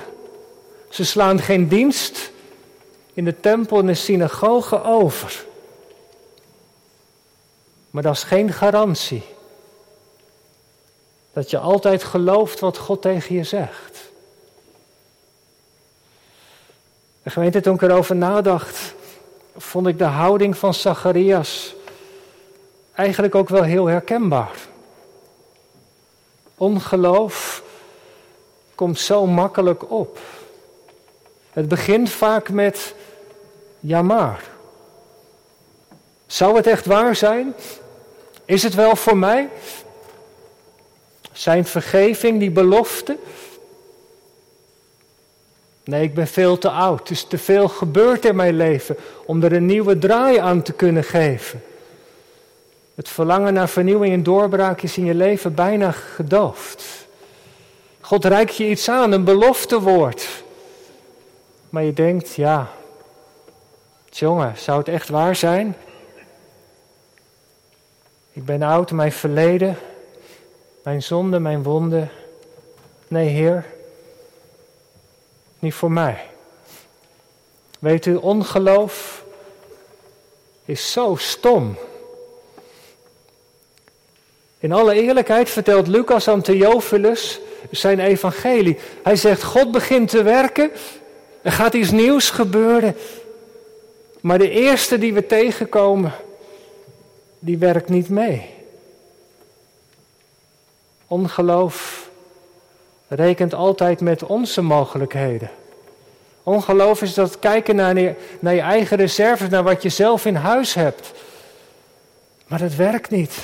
Ze 0.89 1.05
slaan 1.05 1.39
geen 1.39 1.67
dienst 1.67 2.31
in 3.13 3.25
de 3.25 3.39
tempel 3.39 3.79
en 3.79 3.85
de 3.85 3.93
synagoge 3.93 4.83
over. 4.83 5.45
Maar 7.89 8.03
dat 8.03 8.15
is 8.15 8.23
geen 8.23 8.53
garantie. 8.53 9.23
Dat 11.33 11.49
je 11.49 11.57
altijd 11.57 12.03
gelooft 12.03 12.59
wat 12.59 12.77
God 12.77 13.01
tegen 13.01 13.35
je 13.35 13.43
zegt. 13.43 13.99
De 17.23 17.29
gemeente, 17.29 17.61
toen 17.61 17.75
ik 17.75 17.81
erover 17.81 18.15
nadacht, 18.15 18.93
vond 19.57 19.87
ik 19.87 19.97
de 19.97 20.03
houding 20.03 20.57
van 20.57 20.73
Zacharias 20.73 21.75
eigenlijk 22.95 23.35
ook 23.35 23.49
wel 23.49 23.63
heel 23.63 23.85
herkenbaar. 23.85 24.55
Ongeloof 26.55 27.63
komt 28.75 28.99
zo 28.99 29.25
makkelijk 29.25 29.91
op. 29.91 30.19
Het 31.51 31.67
begint 31.67 32.09
vaak 32.09 32.49
met 32.49 32.95
ja 33.79 34.01
maar. 34.01 34.43
Zou 36.27 36.55
het 36.55 36.67
echt 36.67 36.85
waar 36.85 37.15
zijn? 37.15 37.53
Is 38.45 38.63
het 38.63 38.73
wel 38.73 38.95
voor 38.95 39.17
mij? 39.17 39.49
Zijn 41.31 41.65
vergeving, 41.65 42.39
die 42.39 42.51
belofte? 42.51 43.17
Nee, 45.85 46.03
ik 46.03 46.13
ben 46.13 46.27
veel 46.27 46.57
te 46.57 46.69
oud. 46.69 46.99
Het 46.99 47.09
is 47.09 47.23
te 47.23 47.37
veel 47.37 47.67
gebeurd 47.67 48.25
in 48.25 48.35
mijn 48.35 48.55
leven 48.55 48.95
om 49.25 49.43
er 49.43 49.53
een 49.53 49.65
nieuwe 49.65 49.97
draai 49.97 50.37
aan 50.37 50.61
te 50.61 50.73
kunnen 50.73 51.03
geven. 51.03 51.63
Het 52.95 53.09
verlangen 53.09 53.53
naar 53.53 53.69
vernieuwing 53.69 54.13
en 54.13 54.23
doorbraak 54.23 54.81
is 54.81 54.97
in 54.97 55.05
je 55.05 55.15
leven 55.15 55.53
bijna 55.53 55.91
gedoofd. 55.91 56.85
God 58.01 58.25
reikt 58.25 58.55
je 58.55 58.69
iets 58.69 58.89
aan, 58.89 59.11
een 59.11 59.23
beloftewoord. 59.23 60.43
Maar 61.69 61.83
je 61.83 61.93
denkt, 61.93 62.35
ja, 62.35 62.69
jongen, 64.09 64.57
zou 64.57 64.77
het 64.77 64.87
echt 64.87 65.09
waar 65.09 65.35
zijn? 65.35 65.75
Ik 68.31 68.45
ben 68.45 68.61
oud, 68.61 68.91
mijn 68.91 69.11
verleden, 69.11 69.77
mijn 70.83 71.03
zonde, 71.03 71.39
mijn 71.39 71.63
wonden. 71.63 72.09
Nee, 73.07 73.27
Heer, 73.27 73.65
niet 75.65 75.73
voor 75.73 75.91
mij. 75.91 76.23
Weet 77.79 78.05
u, 78.05 78.15
ongeloof 78.15 79.23
is 80.65 80.91
zo 80.91 81.15
stom. 81.17 81.77
In 84.59 84.71
alle 84.71 84.93
eerlijkheid 84.93 85.49
vertelt 85.49 85.87
Lucas 85.87 86.27
aan 86.27 86.41
Theophilus 86.41 87.39
zijn 87.71 87.99
evangelie. 87.99 88.77
Hij 89.03 89.15
zegt, 89.15 89.43
God 89.43 89.71
begint 89.71 90.09
te 90.09 90.23
werken, 90.23 90.71
er 91.41 91.51
gaat 91.51 91.73
iets 91.73 91.91
nieuws 91.91 92.29
gebeuren. 92.29 92.95
Maar 94.21 94.37
de 94.37 94.49
eerste 94.49 94.97
die 94.97 95.13
we 95.13 95.25
tegenkomen, 95.25 96.13
die 97.39 97.57
werkt 97.57 97.89
niet 97.89 98.09
mee. 98.09 98.49
Ongeloof 101.07 102.04
rekent 103.07 103.53
altijd 103.53 104.01
met 104.01 104.23
onze 104.23 104.61
mogelijkheden. 104.61 105.49
Ongeloof 106.43 107.01
is 107.01 107.13
dat 107.13 107.39
kijken 107.39 107.75
naar 107.75 107.99
je, 107.99 108.15
naar 108.39 108.53
je 108.53 108.61
eigen 108.61 108.97
reserves, 108.97 109.49
naar 109.49 109.63
wat 109.63 109.81
je 109.81 109.89
zelf 109.89 110.25
in 110.25 110.35
huis 110.35 110.73
hebt. 110.73 111.11
Maar 112.47 112.59
dat 112.59 112.75
werkt 112.75 113.09
niet. 113.09 113.35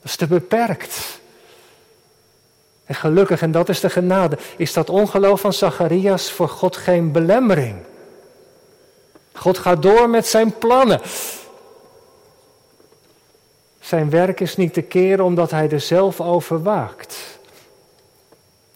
Dat 0.00 0.04
is 0.10 0.16
te 0.16 0.26
beperkt. 0.26 1.20
En 2.84 2.94
gelukkig, 2.94 3.42
en 3.42 3.50
dat 3.50 3.68
is 3.68 3.80
de 3.80 3.90
genade, 3.90 4.38
is 4.56 4.72
dat 4.72 4.90
ongeloof 4.90 5.40
van 5.40 5.52
Zacharias 5.52 6.30
voor 6.30 6.48
God 6.48 6.76
geen 6.76 7.12
belemmering. 7.12 7.76
God 9.32 9.58
gaat 9.58 9.82
door 9.82 10.10
met 10.10 10.26
zijn 10.26 10.58
plannen. 10.58 11.00
Zijn 13.80 14.10
werk 14.10 14.40
is 14.40 14.56
niet 14.56 14.72
te 14.72 14.82
keren 14.82 15.24
omdat 15.24 15.50
hij 15.50 15.70
er 15.70 15.80
zelf 15.80 16.20
over 16.20 16.62
waakt. 16.62 17.35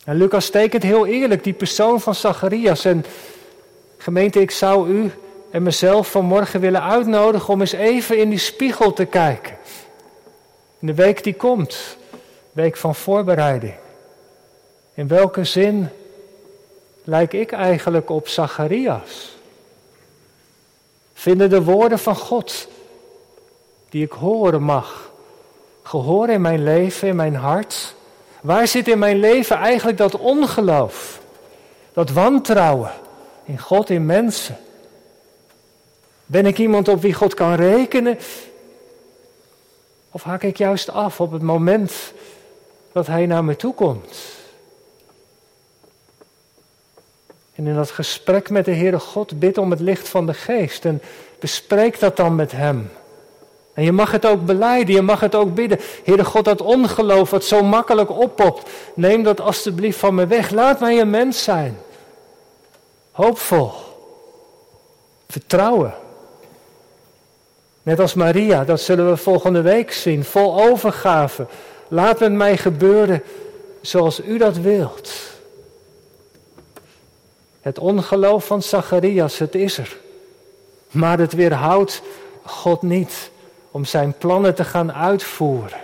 En 0.05 0.17
Lucas 0.17 0.51
tekent 0.51 0.83
heel 0.83 1.07
eerlijk 1.07 1.45
die 1.45 1.53
persoon 1.53 2.01
van 2.01 2.15
Zacharias. 2.15 2.85
En 2.85 3.05
gemeente, 3.97 4.41
ik 4.41 4.51
zou 4.51 4.91
u 4.91 5.11
en 5.51 5.63
mezelf 5.63 6.11
vanmorgen 6.11 6.61
willen 6.61 6.83
uitnodigen 6.83 7.53
om 7.53 7.61
eens 7.61 7.73
even 7.73 8.19
in 8.19 8.31
die 8.31 8.39
spiegel 8.39 8.93
te 8.93 9.05
kijken. 9.05 9.57
In 10.79 10.87
de 10.87 10.95
week 10.95 11.25
die 11.25 11.35
komt, 11.35 11.97
week 12.53 12.77
van 12.77 12.95
voorbereiding. 12.95 13.75
In 14.95 15.09
welke 15.09 15.45
zin 15.45 15.89
lijk 17.05 17.33
ik 17.33 17.53
eigenlijk 17.53 18.11
op 18.11 18.29
Zacharias? 18.29 19.39
Vinden 21.15 21.51
de 21.51 21.63
woorden 21.63 21.99
van 21.99 22.17
God, 22.17 22.69
die 23.89 24.05
ik 24.05 24.13
horen 24.13 24.63
mag, 24.63 25.11
gehoor 25.83 26.29
in 26.29 26.41
mijn 26.41 26.63
leven, 26.63 27.09
in 27.09 27.17
mijn 27.17 27.35
hart? 27.35 27.95
Waar 28.43 28.69
zit 28.69 28.89
in 28.89 28.99
mijn 28.99 29.19
leven 29.19 29.57
eigenlijk 29.57 29.99
dat 29.99 30.17
ongeloof? 30.17 31.21
Dat 31.93 32.11
wantrouwen 32.11 32.93
in 33.45 33.59
God, 33.59 33.91
in 33.91 34.07
mensen? 34.07 34.57
Ben 36.27 36.47
ik 36.47 36.59
iemand 36.59 36.89
op 36.89 37.01
wie 37.01 37.15
God 37.15 37.35
kan 37.35 37.55
rekenen? 37.55 38.19
Of 40.11 40.23
haak 40.23 40.43
ik 40.43 40.57
juist 40.57 40.91
af 40.91 41.21
op 41.21 41.33
het 41.33 41.43
moment 41.43 42.13
dat 42.93 43.07
Hij 43.07 43.27
naar 43.27 43.45
me 43.45 43.57
toe 43.57 43.75
komt? 43.75 44.19
En 47.55 47.67
in 47.67 47.75
dat 47.75 47.91
gesprek 47.91 48.51
met 48.51 48.65
de 48.65 48.75
Heere 48.75 48.99
God 48.99 49.39
bid 49.39 49.59
om 49.59 49.71
het 49.71 49.81
licht 49.81 50.09
van 50.09 50.27
de 50.27 50.35
geest 50.35 50.85
en 50.85 51.03
bespreek 51.39 52.01
dat 52.01 52.17
dan 52.17 52.35
met 52.35 52.53
Hem. 52.53 52.91
En 53.75 53.85
je 53.85 53.93
mag 53.93 54.11
het 54.11 54.27
ook 54.27 54.45
beleiden, 54.45 54.95
je 54.95 55.03
mag 55.03 55.21
het 55.21 55.35
ook 55.35 55.55
bidden. 55.55 55.79
Heere 56.05 56.25
God, 56.25 56.45
dat 56.45 56.61
ongeloof 56.61 57.31
wat 57.31 57.45
zo 57.45 57.63
makkelijk 57.63 58.11
oppopt, 58.11 58.71
neem 58.95 59.23
dat 59.23 59.41
alstublieft 59.41 59.99
van 59.99 60.15
me 60.15 60.27
weg. 60.27 60.51
Laat 60.51 60.81
mij 60.81 61.01
een 61.01 61.11
mens 61.11 61.43
zijn. 61.43 61.79
Hoopvol. 63.11 63.73
Vertrouwen. 65.29 65.95
Net 67.83 68.01
als 68.01 68.15
Maria, 68.15 68.65
dat 68.65 68.81
zullen 68.81 69.11
we 69.11 69.17
volgende 69.17 69.63
week 69.63 69.93
zien. 69.93 70.25
Vol 70.25 70.63
overgave. 70.63 71.47
Laat 71.89 72.21
met 72.21 72.33
mij 72.33 72.57
gebeuren 72.57 73.23
zoals 73.81 74.21
u 74.21 74.39
dat 74.39 74.57
wilt. 74.57 75.13
Het 77.61 77.79
ongeloof 77.79 78.47
van 78.47 78.63
Zacharias, 78.63 79.39
het 79.39 79.55
is 79.55 79.79
er. 79.79 79.97
Maar 80.91 81.19
het 81.19 81.33
weerhoudt 81.33 82.03
God 82.43 82.83
niet 82.83 83.31
om 83.71 83.85
zijn 83.85 84.15
plannen 84.19 84.55
te 84.55 84.65
gaan 84.65 84.93
uitvoeren. 84.93 85.81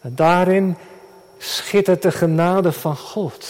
En 0.00 0.14
daarin 0.14 0.76
schittert 1.38 2.02
de 2.02 2.12
genade 2.12 2.72
van 2.72 2.96
God. 2.96 3.46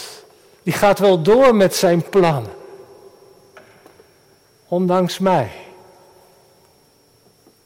Die 0.63 0.73
gaat 0.73 0.99
wel 0.99 1.21
door 1.21 1.55
met 1.55 1.75
zijn 1.75 2.09
plannen. 2.09 2.51
Ondanks 4.67 5.19
mij. 5.19 5.51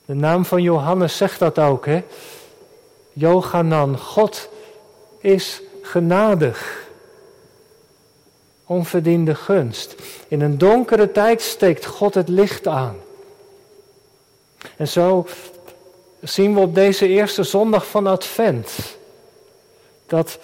De 0.05 0.13
naam 0.13 0.45
van 0.45 0.61
Johannes 0.61 1.17
zegt 1.17 1.39
dat 1.39 1.59
ook, 1.59 1.85
hè? 1.85 2.03
Johanan, 3.13 3.97
God 3.97 4.49
is 5.19 5.61
genadig. 5.81 6.87
Onverdiende 8.65 9.35
gunst. 9.35 9.95
In 10.27 10.41
een 10.41 10.57
donkere 10.57 11.11
tijd 11.11 11.41
steekt 11.41 11.85
God 11.85 12.13
het 12.13 12.29
licht 12.29 12.67
aan. 12.67 12.95
En 14.77 14.87
zo 14.87 15.25
zien 16.21 16.53
we 16.53 16.59
op 16.59 16.75
deze 16.75 17.07
eerste 17.07 17.43
zondag 17.43 17.87
van 17.87 18.07
Advent 18.07 18.97
dat, 20.05 20.39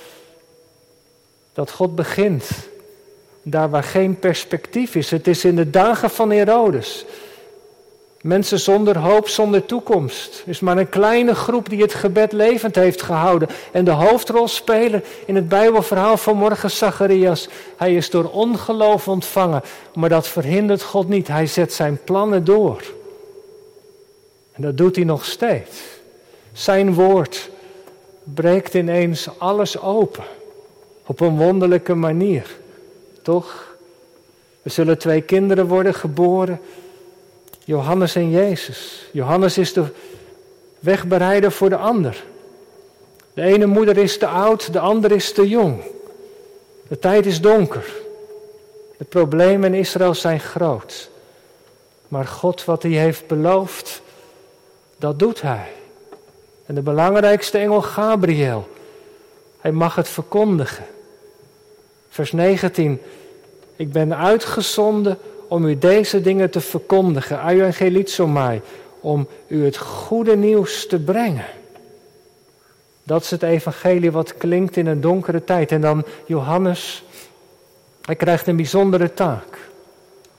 dat 1.54 1.72
God 1.72 1.96
begint 1.96 2.50
daar 3.41 3.69
waar 3.69 3.84
geen 3.84 4.19
perspectief 4.19 4.96
is. 4.96 5.12
Het 5.12 5.28
is 5.28 5.46
in 5.46 5.56
de 5.56 5.69
dagen 5.69 6.10
van 6.10 6.32
Herodes. 6.32 7.06
Mensen 8.22 8.60
zonder 8.60 8.98
hoop, 8.98 9.28
zonder 9.28 9.65
toekomst. 9.65 10.41
Er 10.46 10.50
is 10.50 10.60
maar 10.60 10.78
een 10.78 10.89
kleine 10.89 11.36
groep 11.36 11.69
die 11.69 11.82
het 11.82 11.93
gebed 11.93 12.32
levend 12.32 12.76
heeft 12.76 13.02
gehouden. 13.02 13.48
En 13.72 13.86
de 13.86 13.91
hoofdrolspeler 13.91 15.04
in 15.26 15.36
het 15.36 15.48
Bijbelverhaal 15.48 16.17
van 16.17 16.38
morgen, 16.38 16.72
Zacharias, 16.72 17.48
hij 17.78 17.96
is 17.96 18.10
door 18.10 18.30
ongeloof 18.30 19.08
ontvangen. 19.08 19.62
Maar 19.93 20.10
dat 20.10 20.28
verhindert 20.28 20.82
God 20.82 21.08
niet. 21.08 21.28
Hij 21.28 21.48
zet 21.48 21.74
zijn 21.74 22.00
plannen 22.04 22.43
door. 22.43 22.84
En 24.54 24.62
dat 24.62 24.78
doet 24.78 24.96
hij 24.96 25.06
nog 25.06 25.26
steeds. 25.26 25.82
Zijn 26.52 26.94
woord 26.94 27.50
breekt 28.24 28.74
ineens 28.74 29.28
alles 29.38 29.80
open. 29.80 30.24
Op 31.06 31.20
een 31.20 31.38
wonderlijke 31.38 31.94
manier. 31.94 32.56
Toch? 33.22 33.76
Er 34.62 34.72
zullen 34.72 34.98
twee 34.98 35.22
kinderen 35.22 35.68
worden 35.68 35.94
geboren. 35.94 36.60
Johannes 37.66 38.16
en 38.16 38.30
Jezus. 38.30 39.10
Johannes 39.12 39.58
is 39.58 39.74
de 39.74 39.86
wegbereider 40.80 41.52
voor 41.52 41.70
de 41.70 41.78
ander. 41.78 42.24
De 43.34 43.42
ene 43.42 43.66
moeder 43.66 43.98
is 43.98 44.18
te 44.18 44.28
oud, 44.28 44.74
de 44.74 44.80
andere 44.80 45.16
is 45.16 45.34
te 45.34 45.48
jong. 45.48 45.82
De 46.88 47.00
tijd 47.00 47.26
is 47.26 47.42
donker. 47.42 47.94
De 48.98 49.06
problemen 49.06 49.74
in 49.74 49.80
Israël 49.80 50.13
zijn 50.13 50.39
groot. 50.39 51.10
Maar 52.08 52.26
God, 52.26 52.66
wat 52.66 52.84
hij 52.84 52.92
heeft 52.92 53.28
beloofd, 53.28 54.02
dat 55.04 55.20
doet 55.20 55.42
hij. 55.42 55.72
En 56.66 56.76
de 56.76 56.82
belangrijkste 56.82 57.58
engel 57.58 57.82
Gabriel, 57.82 58.68
hij 59.60 59.72
mag 59.72 59.96
het 59.96 60.10
verkondigen. 60.10 60.86
Vers 62.10 62.32
19, 62.32 63.02
ik 63.76 63.92
ben 63.92 64.18
uitgezonden 64.18 65.18
om 65.48 65.66
u 65.66 65.78
deze 65.78 66.22
dingen 66.22 66.50
te 66.50 66.62
verkondigen, 66.62 68.32
mij, 68.32 68.62
om 69.00 69.28
u 69.48 69.66
het 69.66 69.78
goede 69.78 70.36
nieuws 70.36 70.88
te 70.88 71.00
brengen. 71.00 71.46
Dat 73.04 73.22
is 73.22 73.32
het 73.32 73.44
evangelie 73.44 74.12
wat 74.12 74.38
klinkt 74.38 74.78
in 74.78 74.88
een 74.88 75.02
donkere 75.02 75.44
tijd. 75.44 75.72
En 75.72 75.82
dan 75.82 76.06
Johannes, 76.26 77.04
hij 78.02 78.16
krijgt 78.16 78.48
een 78.48 78.56
bijzondere 78.56 79.13
taak. 79.13 79.58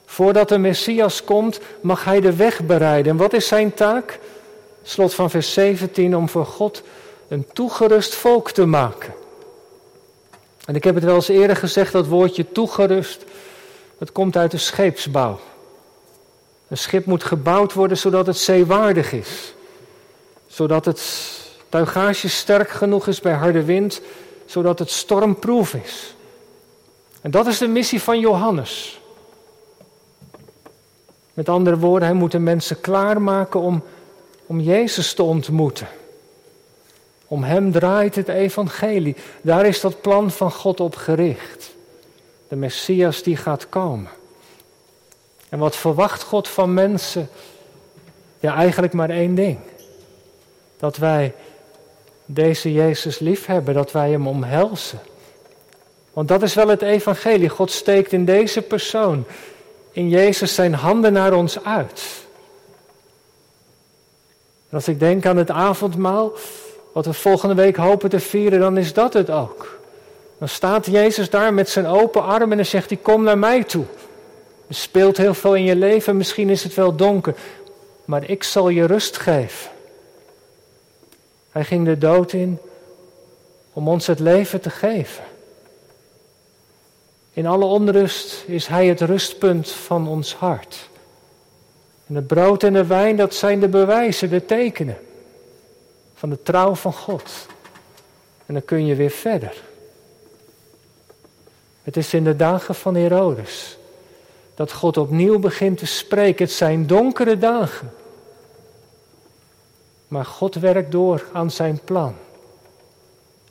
Voordat 0.04 0.48
de 0.48 0.58
Messias 0.58 1.24
komt, 1.24 1.60
mag 1.80 2.04
hij 2.04 2.20
de 2.20 2.36
weg 2.36 2.66
bereiden. 2.66 3.12
En 3.12 3.18
wat 3.18 3.32
is 3.32 3.48
zijn 3.48 3.74
taak? 3.74 4.18
Slot 4.86 5.14
van 5.14 5.30
vers 5.30 5.52
17, 5.52 6.16
om 6.16 6.28
voor 6.28 6.46
God 6.46 6.82
een 7.28 7.46
toegerust 7.52 8.14
volk 8.14 8.50
te 8.50 8.66
maken. 8.66 9.14
En 10.64 10.74
ik 10.74 10.84
heb 10.84 10.94
het 10.94 11.04
wel 11.04 11.14
eens 11.14 11.28
eerder 11.28 11.56
gezegd, 11.56 11.92
dat 11.92 12.06
woordje 12.06 12.52
toegerust, 12.52 13.24
dat 13.98 14.12
komt 14.12 14.36
uit 14.36 14.50
de 14.50 14.58
scheepsbouw. 14.58 15.40
Een 16.68 16.78
schip 16.78 17.06
moet 17.06 17.24
gebouwd 17.24 17.72
worden 17.72 17.98
zodat 17.98 18.26
het 18.26 18.38
zeewaardig 18.38 19.12
is. 19.12 19.54
Zodat 20.46 20.84
het 20.84 21.30
tuigage 21.68 22.28
sterk 22.28 22.68
genoeg 22.70 23.06
is 23.06 23.20
bij 23.20 23.32
harde 23.32 23.64
wind, 23.64 24.00
zodat 24.44 24.78
het 24.78 24.90
stormproef 24.90 25.74
is. 25.74 26.14
En 27.20 27.30
dat 27.30 27.46
is 27.46 27.58
de 27.58 27.68
missie 27.68 28.02
van 28.02 28.20
Johannes. 28.20 29.00
Met 31.34 31.48
andere 31.48 31.78
woorden, 31.78 32.08
hij 32.08 32.16
moet 32.16 32.32
de 32.32 32.38
mensen 32.38 32.80
klaarmaken 32.80 33.60
om, 33.60 33.82
om 34.46 34.60
Jezus 34.60 35.14
te 35.14 35.22
ontmoeten. 35.22 35.88
Om 37.26 37.44
hem 37.44 37.72
draait 37.72 38.14
het 38.14 38.28
evangelie. 38.28 39.16
Daar 39.42 39.66
is 39.66 39.80
dat 39.80 40.00
plan 40.00 40.30
van 40.30 40.52
God 40.52 40.80
op 40.80 40.96
gericht. 40.96 41.74
De 42.48 42.56
Messias 42.56 43.22
die 43.22 43.36
gaat 43.36 43.68
komen. 43.68 44.10
En 45.48 45.58
wat 45.58 45.76
verwacht 45.76 46.22
God 46.22 46.48
van 46.48 46.74
mensen? 46.74 47.28
Ja, 48.40 48.54
eigenlijk 48.54 48.92
maar 48.92 49.10
één 49.10 49.34
ding. 49.34 49.58
Dat 50.76 50.96
wij 50.96 51.34
deze 52.26 52.72
Jezus 52.72 53.18
lief 53.18 53.46
hebben, 53.46 53.74
dat 53.74 53.92
wij 53.92 54.10
hem 54.10 54.28
omhelzen. 54.28 55.00
Want 56.12 56.28
dat 56.28 56.42
is 56.42 56.54
wel 56.54 56.68
het 56.68 56.82
evangelie. 56.82 57.48
God 57.48 57.70
steekt 57.70 58.12
in 58.12 58.24
deze 58.24 58.62
persoon, 58.62 59.24
in 59.92 60.08
Jezus, 60.08 60.54
zijn 60.54 60.74
handen 60.74 61.12
naar 61.12 61.32
ons 61.32 61.64
uit. 61.64 62.23
Als 64.74 64.88
ik 64.88 64.98
denk 64.98 65.26
aan 65.26 65.36
het 65.36 65.50
avondmaal, 65.50 66.32
wat 66.92 67.06
we 67.06 67.12
volgende 67.12 67.54
week 67.54 67.76
hopen 67.76 68.10
te 68.10 68.20
vieren, 68.20 68.60
dan 68.60 68.76
is 68.76 68.92
dat 68.92 69.12
het 69.12 69.30
ook. 69.30 69.78
Dan 70.38 70.48
staat 70.48 70.86
Jezus 70.86 71.30
daar 71.30 71.54
met 71.54 71.68
zijn 71.68 71.86
open 71.86 72.22
armen 72.22 72.58
en 72.58 72.66
zegt 72.66 72.88
hij, 72.88 72.98
kom 73.02 73.22
naar 73.22 73.38
mij 73.38 73.64
toe. 73.64 73.84
Er 74.68 74.74
speelt 74.74 75.16
heel 75.16 75.34
veel 75.34 75.54
in 75.54 75.64
je 75.64 75.76
leven, 75.76 76.16
misschien 76.16 76.50
is 76.50 76.62
het 76.62 76.74
wel 76.74 76.96
donker, 76.96 77.34
maar 78.04 78.30
ik 78.30 78.42
zal 78.42 78.68
je 78.68 78.86
rust 78.86 79.16
geven. 79.16 79.70
Hij 81.50 81.64
ging 81.64 81.84
de 81.86 81.98
dood 81.98 82.32
in 82.32 82.58
om 83.72 83.88
ons 83.88 84.06
het 84.06 84.18
leven 84.18 84.60
te 84.60 84.70
geven. 84.70 85.24
In 87.32 87.46
alle 87.46 87.64
onrust 87.64 88.44
is 88.46 88.66
Hij 88.66 88.86
het 88.86 89.00
rustpunt 89.00 89.70
van 89.70 90.08
ons 90.08 90.34
hart. 90.34 90.88
En 92.06 92.14
het 92.14 92.26
brood 92.26 92.62
en 92.62 92.72
de 92.72 92.86
wijn, 92.86 93.16
dat 93.16 93.34
zijn 93.34 93.60
de 93.60 93.68
bewijzen, 93.68 94.30
de 94.30 94.44
tekenen 94.44 94.98
van 96.14 96.30
de 96.30 96.42
trouw 96.42 96.74
van 96.74 96.92
God. 96.92 97.46
En 98.46 98.54
dan 98.54 98.64
kun 98.64 98.86
je 98.86 98.94
weer 98.94 99.10
verder. 99.10 99.62
Het 101.82 101.96
is 101.96 102.14
in 102.14 102.24
de 102.24 102.36
dagen 102.36 102.74
van 102.74 102.94
Herodes 102.94 103.78
dat 104.54 104.72
God 104.72 104.96
opnieuw 104.96 105.38
begint 105.38 105.78
te 105.78 105.86
spreken. 105.86 106.44
Het 106.44 106.54
zijn 106.54 106.86
donkere 106.86 107.38
dagen. 107.38 107.92
Maar 110.08 110.24
God 110.24 110.54
werkt 110.54 110.92
door 110.92 111.24
aan 111.32 111.50
zijn 111.50 111.80
plan. 111.84 112.14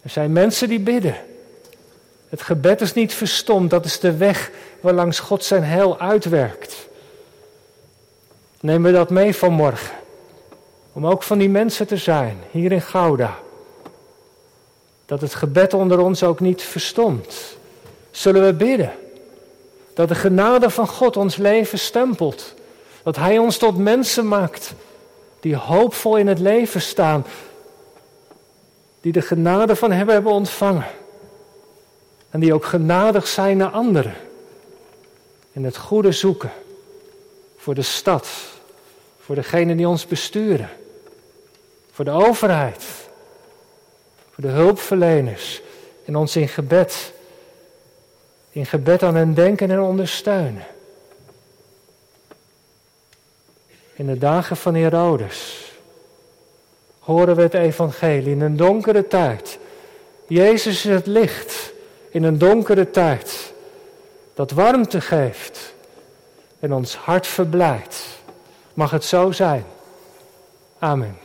Er 0.01 0.09
zijn 0.09 0.31
mensen 0.31 0.69
die 0.69 0.79
bidden. 0.79 1.15
Het 2.29 2.41
gebed 2.41 2.81
is 2.81 2.93
niet 2.93 3.13
verstomd, 3.13 3.69
dat 3.69 3.85
is 3.85 3.99
de 3.99 4.17
weg 4.17 4.51
waarlangs 4.81 5.19
God 5.19 5.43
zijn 5.43 5.63
heil 5.63 5.99
uitwerkt. 5.99 6.75
Neem 8.63 8.83
we 8.83 8.91
dat 8.91 9.09
mee 9.09 9.35
vanmorgen. 9.35 9.95
Om 10.93 11.07
ook 11.07 11.23
van 11.23 11.37
die 11.37 11.49
mensen 11.49 11.87
te 11.87 11.97
zijn, 11.97 12.37
hier 12.51 12.71
in 12.71 12.81
Gouda. 12.81 13.39
Dat 15.05 15.21
het 15.21 15.35
gebed 15.35 15.73
onder 15.73 15.99
ons 15.99 16.23
ook 16.23 16.39
niet 16.39 16.61
verstomt. 16.61 17.57
Zullen 18.11 18.45
we 18.45 18.53
bidden? 18.53 18.91
Dat 19.93 20.07
de 20.07 20.15
genade 20.15 20.69
van 20.69 20.87
God 20.87 21.17
ons 21.17 21.35
leven 21.35 21.79
stempelt. 21.79 22.53
Dat 23.03 23.15
Hij 23.15 23.37
ons 23.37 23.57
tot 23.57 23.77
mensen 23.77 24.27
maakt 24.27 24.73
die 25.39 25.55
hoopvol 25.55 26.17
in 26.17 26.27
het 26.27 26.39
leven 26.39 26.81
staan. 26.81 27.25
Die 29.01 29.11
de 29.11 29.21
genade 29.21 29.75
van 29.75 29.91
Hem 29.91 30.09
hebben 30.09 30.31
ontvangen. 30.31 30.87
En 32.29 32.39
die 32.39 32.53
ook 32.53 32.65
genadig 32.65 33.27
zijn 33.27 33.57
naar 33.57 33.71
anderen. 33.71 34.15
En 35.53 35.63
het 35.63 35.77
goede 35.77 36.11
zoeken 36.11 36.51
voor 37.63 37.75
de 37.75 37.81
stad, 37.81 38.27
voor 39.19 39.35
degenen 39.35 39.77
die 39.77 39.87
ons 39.87 40.07
besturen 40.07 40.69
voor 41.93 42.05
de 42.05 42.11
overheid, 42.11 42.83
voor 44.31 44.43
de 44.43 44.49
hulpverleners 44.49 45.61
en 46.05 46.15
ons 46.15 46.35
in 46.35 46.47
gebed, 46.47 47.13
in 48.49 48.65
gebed 48.65 49.03
aan 49.03 49.15
hen 49.15 49.33
denken 49.33 49.71
en 49.71 49.81
ondersteunen. 49.81 50.65
In 53.93 54.05
de 54.05 54.17
dagen 54.17 54.57
van 54.57 54.75
Herodes 54.75 55.71
horen 56.99 57.35
we 57.35 57.41
het 57.41 57.53
evangelie 57.53 58.31
in 58.31 58.41
een 58.41 58.57
donkere 58.57 59.07
tijd. 59.07 59.59
Jezus 60.27 60.85
is 60.85 60.91
het 60.91 61.07
licht 61.07 61.73
in 62.09 62.23
een 62.23 62.37
donkere 62.37 62.89
tijd. 62.89 63.53
Dat 64.33 64.51
warmte 64.51 65.01
geeft 65.01 65.72
en 66.63 66.73
ons 66.73 66.95
hart 66.95 67.27
verblijdt. 67.27 68.21
Mag 68.73 68.91
het 68.91 69.03
zo 69.03 69.31
zijn. 69.31 69.65
Amen. 70.79 71.22